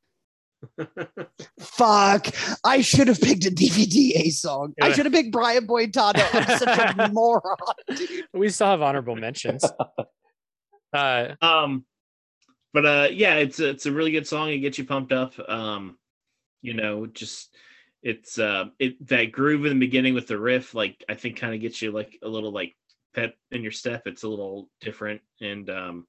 [1.61, 2.29] Fuck!
[2.65, 4.75] I should have picked a DVDA song.
[4.81, 6.23] I should have picked Brian Boitano.
[6.33, 7.57] I'm such a moron,
[7.95, 8.25] dude.
[8.33, 9.65] we still have honorable mentions.
[10.91, 11.85] Uh, Um,
[12.73, 14.49] but uh, yeah, it's a, it's a really good song.
[14.49, 15.35] It gets you pumped up.
[15.47, 15.99] Um,
[16.63, 17.55] you know, just
[18.03, 21.55] it's uh, it that groove in the beginning with the riff, like I think, kind
[21.55, 22.75] of gets you like a little like
[23.15, 24.05] pep in your step.
[24.07, 26.07] It's a little different, and um,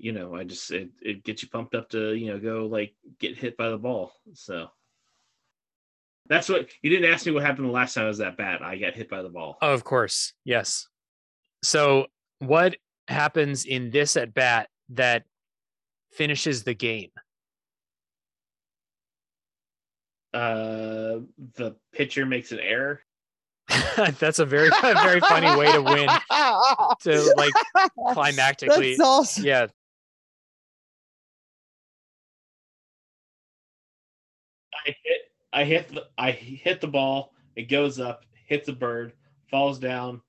[0.00, 2.94] you know, I just it it gets you pumped up to you know go like
[3.18, 4.12] get hit by the ball.
[4.34, 4.68] So.
[6.28, 8.62] That's what you didn't ask me what happened the last time I was at bat.
[8.62, 9.58] I got hit by the ball.
[9.60, 10.86] of course, yes.
[11.64, 12.06] So,
[12.38, 12.76] what
[13.08, 15.24] happens in this at bat that
[16.12, 17.10] finishes the game?
[20.32, 21.20] Uh,
[21.56, 23.00] the pitcher makes an error.
[24.18, 26.08] That's a very, a very funny way to win.
[27.02, 27.52] To like
[28.14, 29.44] climactically, That's awesome.
[29.44, 29.66] yeah.
[34.86, 35.20] I hit
[35.52, 39.12] I hit the I hit the ball, it goes up, hits a bird,
[39.50, 40.20] falls down,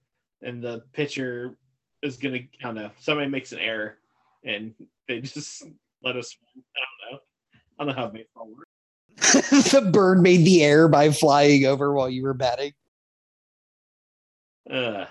[0.42, 1.56] and the pitcher
[2.02, 3.98] is gonna I don't know, somebody makes an error
[4.44, 4.74] and
[5.08, 5.64] they just
[6.04, 6.36] let us.
[6.56, 7.20] I don't know.
[7.80, 8.68] I don't know how baseball works.
[9.72, 12.74] the bird made the air by flying over while you were batting.
[14.70, 15.06] Uh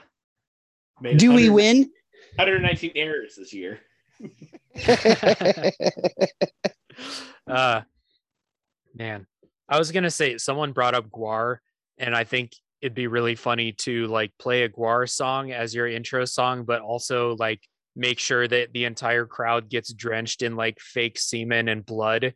[1.16, 1.90] Do we win?
[2.36, 3.80] 119 errors this year.
[7.46, 7.82] uh
[8.94, 9.26] man
[9.68, 11.58] i was gonna say someone brought up GWAR
[11.98, 15.86] and i think it'd be really funny to like play a GWAR song as your
[15.86, 17.60] intro song but also like
[17.96, 22.32] make sure that the entire crowd gets drenched in like fake semen and blood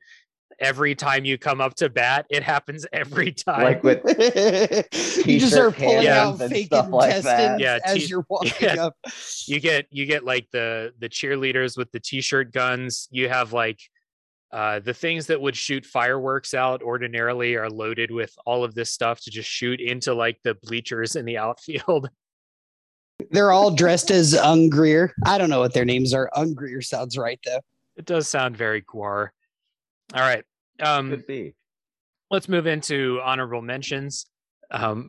[0.61, 4.02] every time you come up to bat it happens every time Like with
[5.26, 7.59] you just start T-shirt pulling hands out fake stuff like that.
[7.59, 8.84] intestines Yeah, as t- you're walking yeah.
[8.86, 8.96] up.
[9.46, 13.80] you get you get like the the cheerleaders with the t-shirt guns you have like
[14.55, 18.90] uh the things that would shoot fireworks out ordinarily are loaded with all of this
[18.90, 22.09] stuff to just shoot into like the bleachers in the outfield
[23.30, 25.11] They're all dressed as Ungreer.
[25.24, 26.30] I don't know what their names are.
[26.34, 27.61] Ungreer sounds right though.
[27.96, 29.28] it does sound very GWAR
[30.14, 30.44] all right
[30.80, 31.55] um Could be.
[32.30, 34.26] let's move into honorable mentions.
[34.70, 35.09] Um,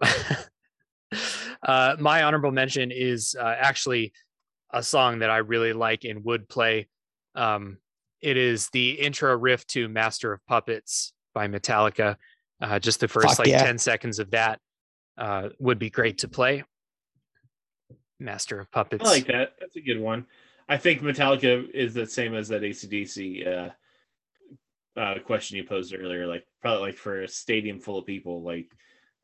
[1.63, 4.13] uh, my honorable mention is uh, actually
[4.71, 6.87] a song that I really like and would play.
[7.33, 7.77] Um,
[8.25, 12.15] it is the intro riff to Master of Puppets by Metallica.
[12.59, 13.63] Uh, just the first Fuck like yeah.
[13.63, 14.59] 10 seconds of that
[15.15, 16.63] uh, would be great to play.
[18.19, 19.05] Master of Puppets.
[19.05, 19.53] I like that.
[19.59, 20.25] That's a good one.
[20.67, 23.69] I think Metallica is the same as that ACDC uh,
[24.99, 26.25] uh, question you posed earlier.
[26.25, 28.71] Like probably like for a stadium full of people, like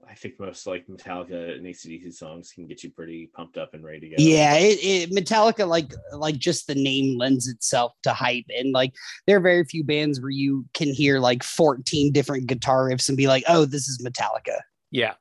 [0.10, 3.84] I think most like Metallica and ACDC songs can get you pretty pumped up and
[3.84, 4.16] ready to go.
[4.18, 8.94] Yeah, it, it Metallica like like just the name lends itself to hype, and like
[9.28, 13.18] there are very few bands where you can hear like 14 different guitar riffs and
[13.18, 14.60] be like, oh, this is Metallica.
[14.92, 15.14] Yeah.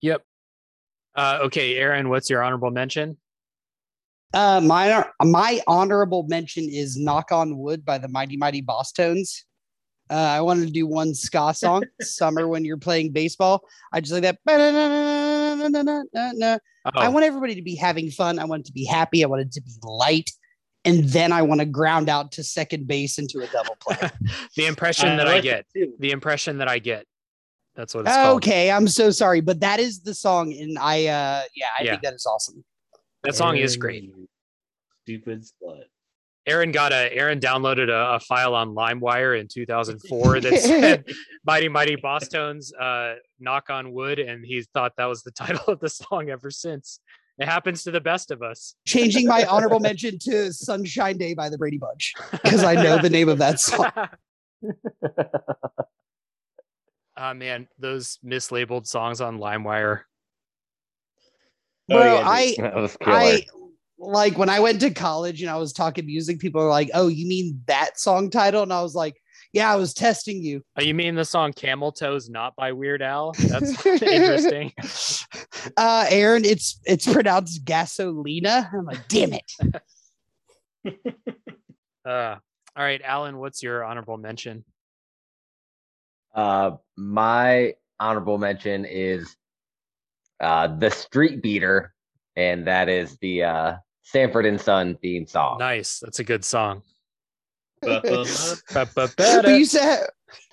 [0.00, 0.22] Yep.
[1.14, 3.16] Uh, okay, Aaron, what's your honorable mention?
[4.34, 9.42] Uh, my my honorable mention is "Knock on Wood" by the Mighty Mighty Bosstones.
[10.10, 13.64] Uh, I wanted to do one ska song, "Summer" when you're playing baseball.
[13.92, 14.38] I just like that.
[14.46, 16.58] I
[17.06, 18.38] Oh, want everybody to be having fun.
[18.38, 19.22] I want it to be happy.
[19.22, 20.30] I want it to be light,
[20.84, 24.10] and then I want to ground out to second base into a double play.
[24.56, 25.66] the impression I that I get.
[25.74, 25.92] too.
[25.98, 27.06] The impression that I get.
[27.76, 28.36] That's what it's called.
[28.42, 31.90] okay, I'm so sorry, but that is the song, and I uh yeah, I Yeah.
[31.92, 32.64] think that is awesome.
[33.22, 34.10] That song is great.
[35.04, 35.84] Stupid slut.
[36.48, 41.04] Aaron got a Aaron downloaded a, a file on LimeWire in 2004 that said
[41.44, 45.78] Mighty Mighty Bosstones uh knock on wood and he thought that was the title of
[45.80, 47.00] the song ever since.
[47.38, 48.74] It happens to the best of us.
[48.84, 53.10] Changing my honorable mention to "Sunshine Day" by the Brady Bunch because I know the
[53.10, 53.92] name of that song.
[57.16, 60.00] Ah man, those mislabeled songs on LimeWire.
[61.90, 62.28] Oh, Bro, yeah.
[62.28, 63.16] I That was killer.
[63.16, 63.42] I
[63.98, 67.08] like when I went to college and I was talking music, people were like, "Oh,
[67.08, 69.20] you mean that song title?" And I was like,
[69.52, 73.02] "Yeah, I was testing you." Oh, you mean the song Camel Toes not by Weird
[73.02, 73.32] Al?
[73.32, 74.72] That's interesting.
[75.76, 78.72] Uh, Aaron, it's it's pronounced gasolina.
[78.72, 79.52] I'm like, damn it.
[82.06, 82.36] Uh
[82.78, 84.64] all right, Alan, what's your honorable mention?
[86.32, 89.36] Uh, my honorable mention is
[90.38, 91.92] uh, the Street Beater,
[92.36, 93.74] and that is the uh,
[94.10, 95.58] Sanford and Son theme song.
[95.58, 96.00] Nice.
[96.00, 96.82] That's a good song.
[97.82, 100.00] We used to have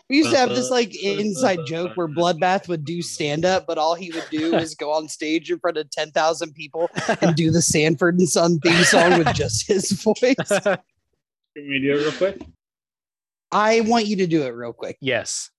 [0.07, 3.79] we used to have this like inside joke where Bloodbath would do stand up, but
[3.79, 6.91] all he would do is go on stage in front of ten thousand people
[7.21, 10.35] and do the Sanford and Son theme song with just his voice.
[10.47, 10.77] Can
[11.55, 12.41] we do it real quick?
[13.51, 14.97] I want you to do it real quick.
[15.01, 15.49] yes.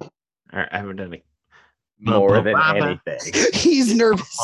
[0.00, 0.10] All
[0.52, 1.24] right, I haven't done it.
[2.04, 3.18] More than anything.
[3.54, 4.38] He's nervous.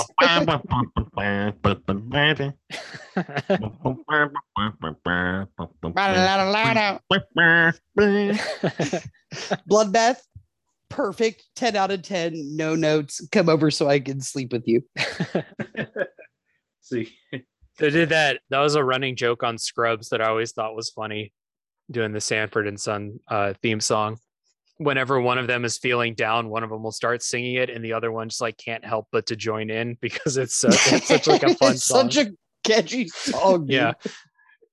[9.68, 10.18] Bloodbath,
[10.88, 11.44] perfect.
[11.56, 12.56] 10 out of 10.
[12.56, 13.26] No notes.
[13.30, 14.82] Come over so I can sleep with you.
[16.80, 17.12] See,
[17.78, 18.40] They did that.
[18.50, 21.32] That was a running joke on Scrubs that I always thought was funny,
[21.90, 24.18] doing the Sanford and Son uh, theme song.
[24.82, 27.84] Whenever one of them is feeling down, one of them will start singing it, and
[27.84, 31.06] the other one just like can't help but to join in because it's, so, it's
[31.06, 32.10] such like a fun It's song.
[32.10, 32.32] such a
[32.64, 33.66] catchy song.
[33.66, 33.74] dude.
[33.74, 33.92] yeah,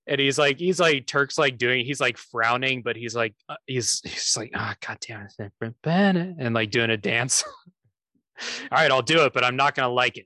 [0.07, 3.55] and he's like he's like Turk's like doing he's like frowning, but he's like uh,
[3.65, 7.43] he's he's like ah god damn it, and like doing a dance.
[8.71, 10.25] All right, I'll do it, but I'm not gonna like it.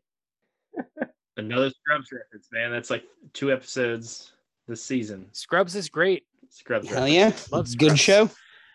[1.37, 2.69] another Scrubs reference, man.
[2.71, 3.03] That's like
[3.33, 4.33] two episodes
[4.67, 5.27] this season.
[5.31, 6.23] Scrubs is great.
[6.49, 6.87] Scrubs.
[6.87, 7.47] Hell reference.
[7.49, 7.55] yeah.
[7.57, 8.29] Love Good show.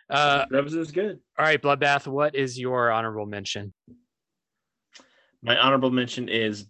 [0.09, 1.18] Uh, that was, is good.
[1.38, 2.07] all right, Bloodbath.
[2.07, 3.72] What is your honorable mention?
[5.42, 6.66] My honorable mention is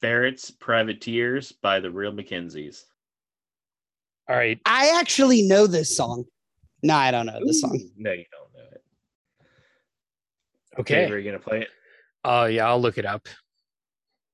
[0.00, 2.82] Barrett's Privateers by the Real McKenzies.
[4.28, 6.24] All right, I actually know this song.
[6.82, 7.78] No, I don't know this song.
[7.96, 8.82] No, you don't know it.
[10.80, 11.10] okay.
[11.10, 11.68] Are you gonna play it?
[12.24, 13.28] Oh yeah, I'll look it up.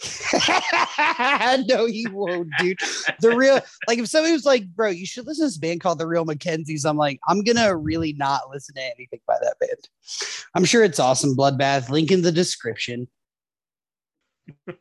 [1.69, 2.79] no, he won't, dude.
[3.21, 5.99] The real, like, if somebody was like, "Bro, you should listen to this band called
[5.99, 9.89] The Real McKenzies," I'm like, I'm gonna really not listen to anything by that band.
[10.55, 11.37] I'm sure it's awesome.
[11.37, 11.91] Bloodbath.
[11.91, 13.09] Link in the description.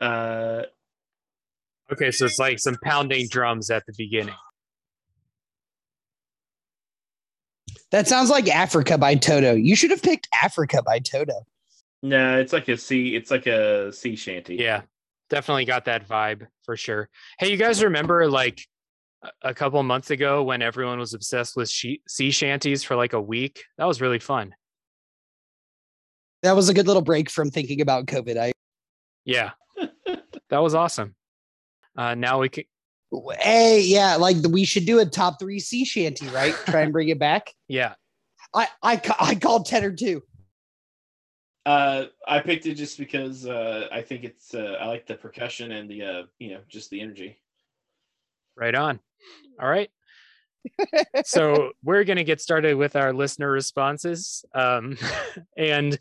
[0.00, 0.62] Uh,
[1.90, 4.34] Okay, so it's like some pounding drums at the beginning.
[7.90, 9.54] That sounds like Africa by Toto.
[9.54, 11.46] You should have picked Africa by Toto.
[12.02, 13.16] No, it's like a sea.
[13.16, 14.56] It's like a sea shanty.
[14.56, 14.82] Yeah,
[15.30, 17.08] definitely got that vibe for sure.
[17.38, 18.60] Hey, you guys remember like
[19.22, 23.12] a- a couple months ago when everyone was obsessed with she- sea shanties for like
[23.14, 23.64] a week?
[23.78, 24.54] That was really fun.
[26.42, 28.36] That was a good little break from thinking about COVID.
[28.38, 28.52] I
[29.24, 29.50] Yeah,
[30.50, 31.14] that was awesome.
[31.96, 32.64] Uh, now we can.
[33.40, 36.54] hey, yeah, like we should do a top three sea shanty, right?
[36.66, 37.52] Try and bring it back.
[37.70, 37.94] Yeah,
[38.54, 40.22] I I I called ten or two.
[41.66, 44.54] Uh, I picked it just because uh, I think it's.
[44.54, 47.40] Uh, I like the percussion and the uh, you know, just the energy.
[48.56, 49.00] right on.
[49.60, 49.90] All right.
[51.24, 54.98] so we're going to get started with our listener responses um,
[55.56, 55.98] and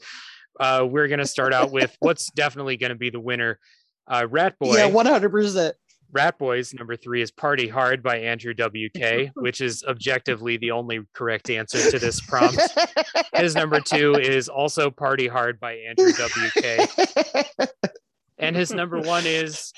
[0.60, 3.60] uh, we're going to start out with what's definitely going to be the winner
[4.08, 5.76] uh, rat boy Yeah, one hundred percent.
[6.12, 11.02] Rat Boys number three is Party Hard by Andrew WK, which is objectively the only
[11.14, 12.62] correct answer to this prompt.
[13.34, 17.70] His number two is also Party Hard by Andrew WK.
[18.40, 19.74] And his number one is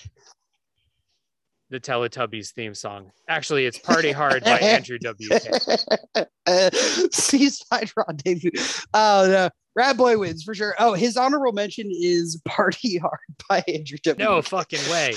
[1.70, 3.12] the Teletubbies theme song.
[3.28, 6.26] Actually, it's Party Hard by Andrew WK.
[6.48, 6.70] uh,
[7.12, 8.52] Seaside Rendezvous.
[8.94, 10.76] Oh no, Rat Boy wins for sure.
[10.80, 13.20] Oh, his honorable mention is Party Hard
[13.50, 14.26] by Andrew W.
[14.26, 15.14] No fucking way.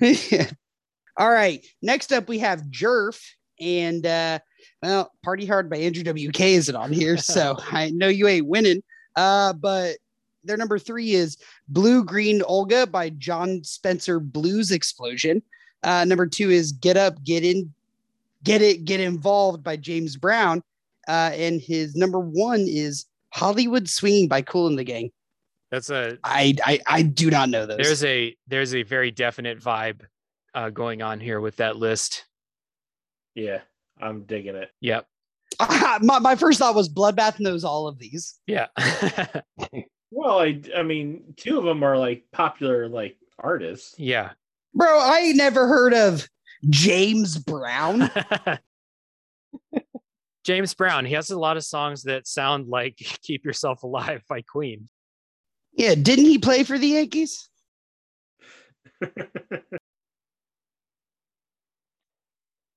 [1.16, 1.64] All right.
[1.82, 3.20] Next up, we have Jerf,
[3.60, 4.38] and uh,
[4.82, 8.82] well, Party Hard by Andrew WK isn't on here, so I know you ain't winning.
[9.14, 9.96] Uh, but
[10.44, 15.42] their number three is Blue Green Olga by Jon Spencer Blues Explosion.
[15.82, 17.72] Uh, number two is Get Up, Get In,
[18.44, 20.62] Get It, Get Involved by James Brown.
[21.08, 25.10] Uh, and his number one is Hollywood Swinging by Kool and the Gang.
[25.76, 27.76] That's a I I, I do not know those.
[27.76, 30.00] there's a there's a very definite vibe
[30.54, 32.24] uh, going on here with that list.
[33.34, 33.60] Yeah,
[34.00, 34.70] I'm digging it.
[34.80, 35.06] Yep.
[36.00, 38.38] my, my first thought was Bloodbath knows all of these.
[38.46, 38.68] Yeah.
[40.12, 43.96] Well, I I mean, two of them are like popular like artists.
[43.98, 44.30] yeah.
[44.72, 46.26] Bro, I never heard of
[46.70, 48.08] James Brown.
[50.44, 54.42] James Brown, he has a lot of songs that sound like Keep Yourself Alive by
[54.42, 54.88] Queen.
[55.76, 57.48] Yeah, didn't he play for the Yankees?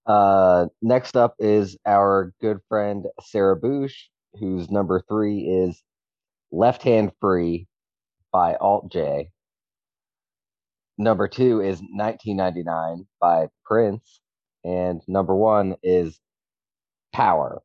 [0.06, 4.08] Uh, next up is our good friend Sarah Bush,
[4.40, 5.84] whose number three is
[6.52, 7.68] Left Hand Free
[8.32, 9.30] by Alt J.
[10.98, 14.20] Number two is 1999 by Prince.
[14.64, 16.20] And number one is
[17.14, 17.62] Power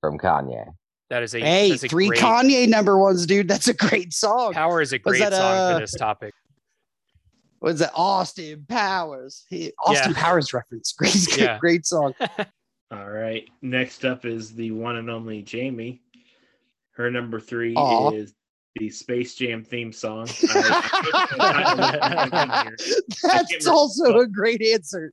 [0.00, 0.74] from Kanye.
[1.14, 3.46] That is a Hey, that's a three great, Kanye number ones, dude.
[3.46, 4.52] That's a great song.
[4.52, 6.34] Power is a great that, song uh, for this topic.
[7.60, 7.92] What's that?
[7.94, 9.46] Austin Powers.
[9.48, 10.20] He- Austin Yeah.
[10.20, 10.92] Powers reference.
[10.98, 11.56] Great, Yeah.
[11.60, 12.14] great song.
[12.90, 13.48] All right.
[13.62, 16.02] Next up is the one and only Jamie.
[16.96, 18.10] Her number three Aw.
[18.10, 18.34] is
[18.74, 20.26] the Space Jam theme song.
[20.50, 22.70] I- I-
[23.22, 25.12] That's also a great answer.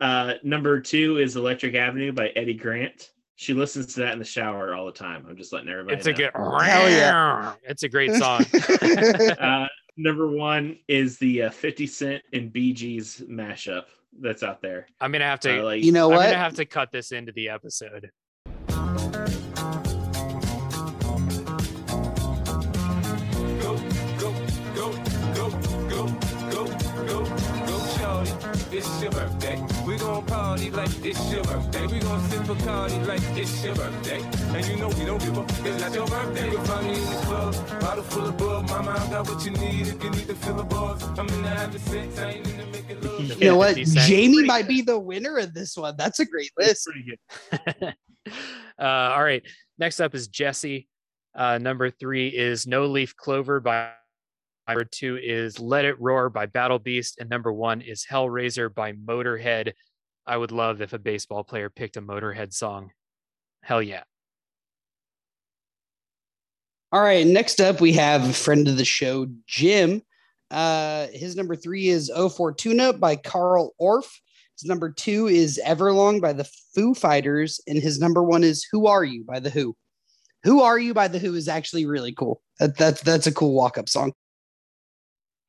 [0.00, 3.10] uh, number two is Electric Avenue by Eddie Grant.
[3.40, 5.24] She listens to that in the shower all the time.
[5.28, 7.54] I'm just letting everybody It's a good Hell yeah.
[7.62, 8.44] It's a great song.
[9.38, 13.84] uh, number one is the uh, 50 Cent and Bee Gees mashup
[14.20, 14.88] that's out there.
[15.00, 16.24] I'm gonna have to Uh, like, You know I'm what?
[16.24, 18.10] gonna have to cut this into the episode.
[30.58, 31.86] Party like it's your birthday.
[31.86, 34.20] We gon' sip Bacardi like it's your birthday.
[34.56, 35.50] And you know we don't give up.
[35.64, 36.50] It's not your birthday.
[36.50, 38.68] You can find me in the club, bottle full of bug.
[38.68, 41.02] Mama, I got what you need if you need to fill the bars.
[41.02, 42.18] I'm in the having sex.
[42.18, 43.18] I ain't in the making love.
[43.38, 43.74] You know what?
[43.74, 44.06] 50 Cent.
[44.06, 45.94] Jamie might be the winner of this one.
[45.96, 46.86] That's a great list.
[46.86, 47.94] Pretty good.
[48.78, 49.42] uh, all right.
[49.78, 50.88] Next up is Jesse.
[51.34, 53.90] Uh, number three is No Leaf Clover by.
[54.66, 58.92] Number two is Let It Roar by Battle Beast, and number one is Hellraiser by
[58.92, 59.72] Motorhead.
[60.28, 62.90] I would love if a baseball player picked a Motorhead song.
[63.62, 64.02] Hell yeah.
[66.92, 67.26] All right.
[67.26, 70.02] Next up, we have a friend of the show, Jim.
[70.50, 74.08] Uh, his number three is O Fortuna by Carl Orff.
[74.60, 77.60] His number two is Everlong by the Foo Fighters.
[77.66, 79.76] And his number one is Who Are You by The Who.
[80.44, 82.42] Who Are You by The Who is actually really cool.
[82.58, 84.12] That, that's, that's a cool walk up song.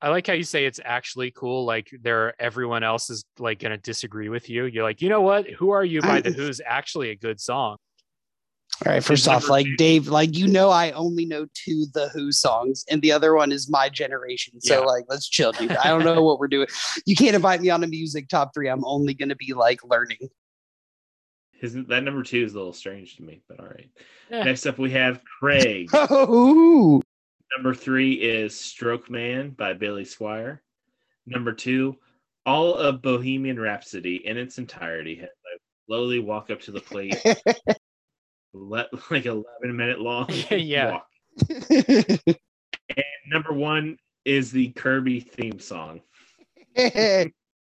[0.02, 1.66] I like how you say it's actually cool.
[1.66, 4.66] Like there, everyone else is like going to disagree with you.
[4.66, 5.50] You're like, you know what?
[5.50, 7.78] Who are you by the Who's actually a good song.
[8.86, 9.04] All right.
[9.04, 12.32] First His off, like two- Dave, like you know, I only know two The Who
[12.32, 14.62] songs, and the other one is My Generation.
[14.62, 14.86] So Yeah.
[14.86, 15.72] like, let's chill, dude.
[15.74, 16.68] I don't know what we're doing.
[17.06, 18.70] You can't invite me on a music top three.
[18.70, 20.30] I'm only gonna be like learning.
[21.60, 23.90] His that number two is a little strange to me, but all right.
[24.32, 24.44] Eh.
[24.46, 25.90] Next up, we have Craig.
[25.94, 27.02] Oh,
[27.60, 30.60] Number three is Stroke Man by Billy Squier.
[31.26, 31.98] Number two,
[32.45, 35.19] all of Bohemian Rhapsody in its entirety.
[35.19, 37.22] As I slowly walk up to the plate,
[38.53, 40.91] let like eleven minute long Yeah.
[40.91, 41.07] walk.
[41.49, 45.99] And number one is the Kirby theme song.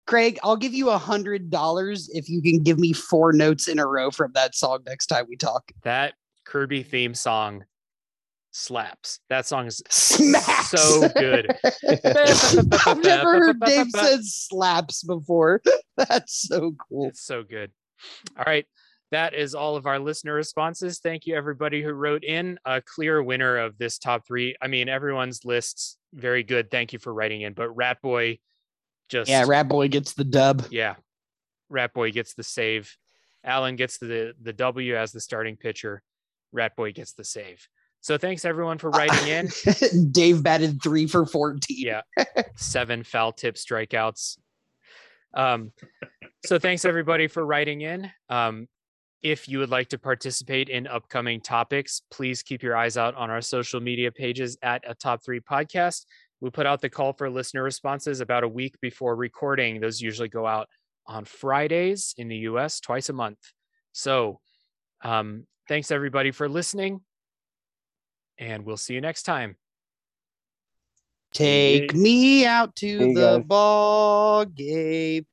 [0.07, 3.79] Craig, I'll give you a hundred dollars if you can give me four notes in
[3.79, 5.71] a row from that song next time we talk.
[5.83, 6.15] That
[6.47, 7.67] Kirby theme song
[8.55, 9.19] slaps.
[9.29, 10.71] That song is Smacks.
[10.71, 11.55] so good.
[12.87, 15.61] I've never heard Dave said slaps before.
[15.97, 17.09] That's so cool.
[17.09, 17.73] It's so good.
[18.39, 18.65] All right.
[19.11, 20.99] That is all of our listener responses.
[20.99, 22.59] Thank you, everybody who wrote in.
[22.65, 24.57] A clear winner of this top three.
[24.63, 26.71] I mean, everyone's lists very good.
[26.71, 27.53] Thank you for writing in.
[27.53, 28.39] But Rat Boy
[29.09, 30.65] Just Yeah, Rat Boy gets the dub.
[30.71, 30.95] yeah.
[31.69, 32.97] Rat Boy gets the save.
[33.45, 36.03] Alan gets the the W as the starting pitcher.
[36.53, 37.67] Rat Boy gets the save.
[38.05, 39.49] So thanks everyone for writing in.
[40.13, 41.75] Dave batted three for 14.
[41.79, 42.03] Yeah.
[42.55, 44.37] Seven foul tip strikeouts.
[45.33, 45.73] Um,
[46.45, 48.11] so thanks everybody for writing in.
[48.29, 48.69] Um,
[49.23, 53.31] if you would like to participate in upcoming topics, please keep your eyes out on
[53.31, 56.05] our social media pages at a top three podcast.
[56.43, 59.81] We put out the call for listener responses about a week before recording.
[59.81, 60.69] Those usually go out
[61.07, 63.39] on Fridays in the US twice a month.
[63.93, 64.41] So
[65.03, 67.01] um, thanks everybody for listening.
[68.39, 69.57] And we'll see you next time.
[71.33, 73.47] Take me out to you the guys.
[73.47, 75.27] ball game.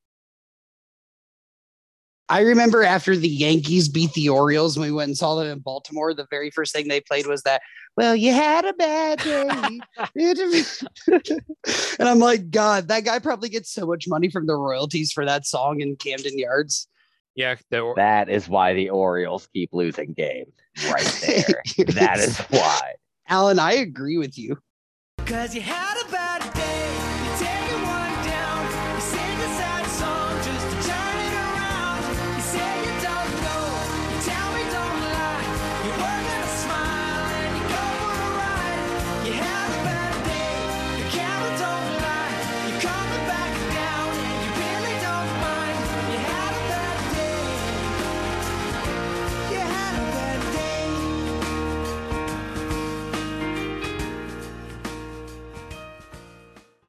[2.28, 5.60] I remember after the Yankees beat the Orioles when we went and saw them in
[5.60, 7.62] Baltimore, the very first thing they played was that,
[7.98, 9.80] well, you had a bad day.
[12.00, 15.26] and I'm like, God, that guy probably gets so much money from the royalties for
[15.26, 16.88] that song in Camden Yards.
[17.36, 20.52] Yeah, the, That is why the Orioles keep losing games.
[20.92, 21.86] Right there.
[21.94, 22.94] that is why.
[23.28, 24.58] Alan, I agree with you.
[25.26, 26.01] Cause you had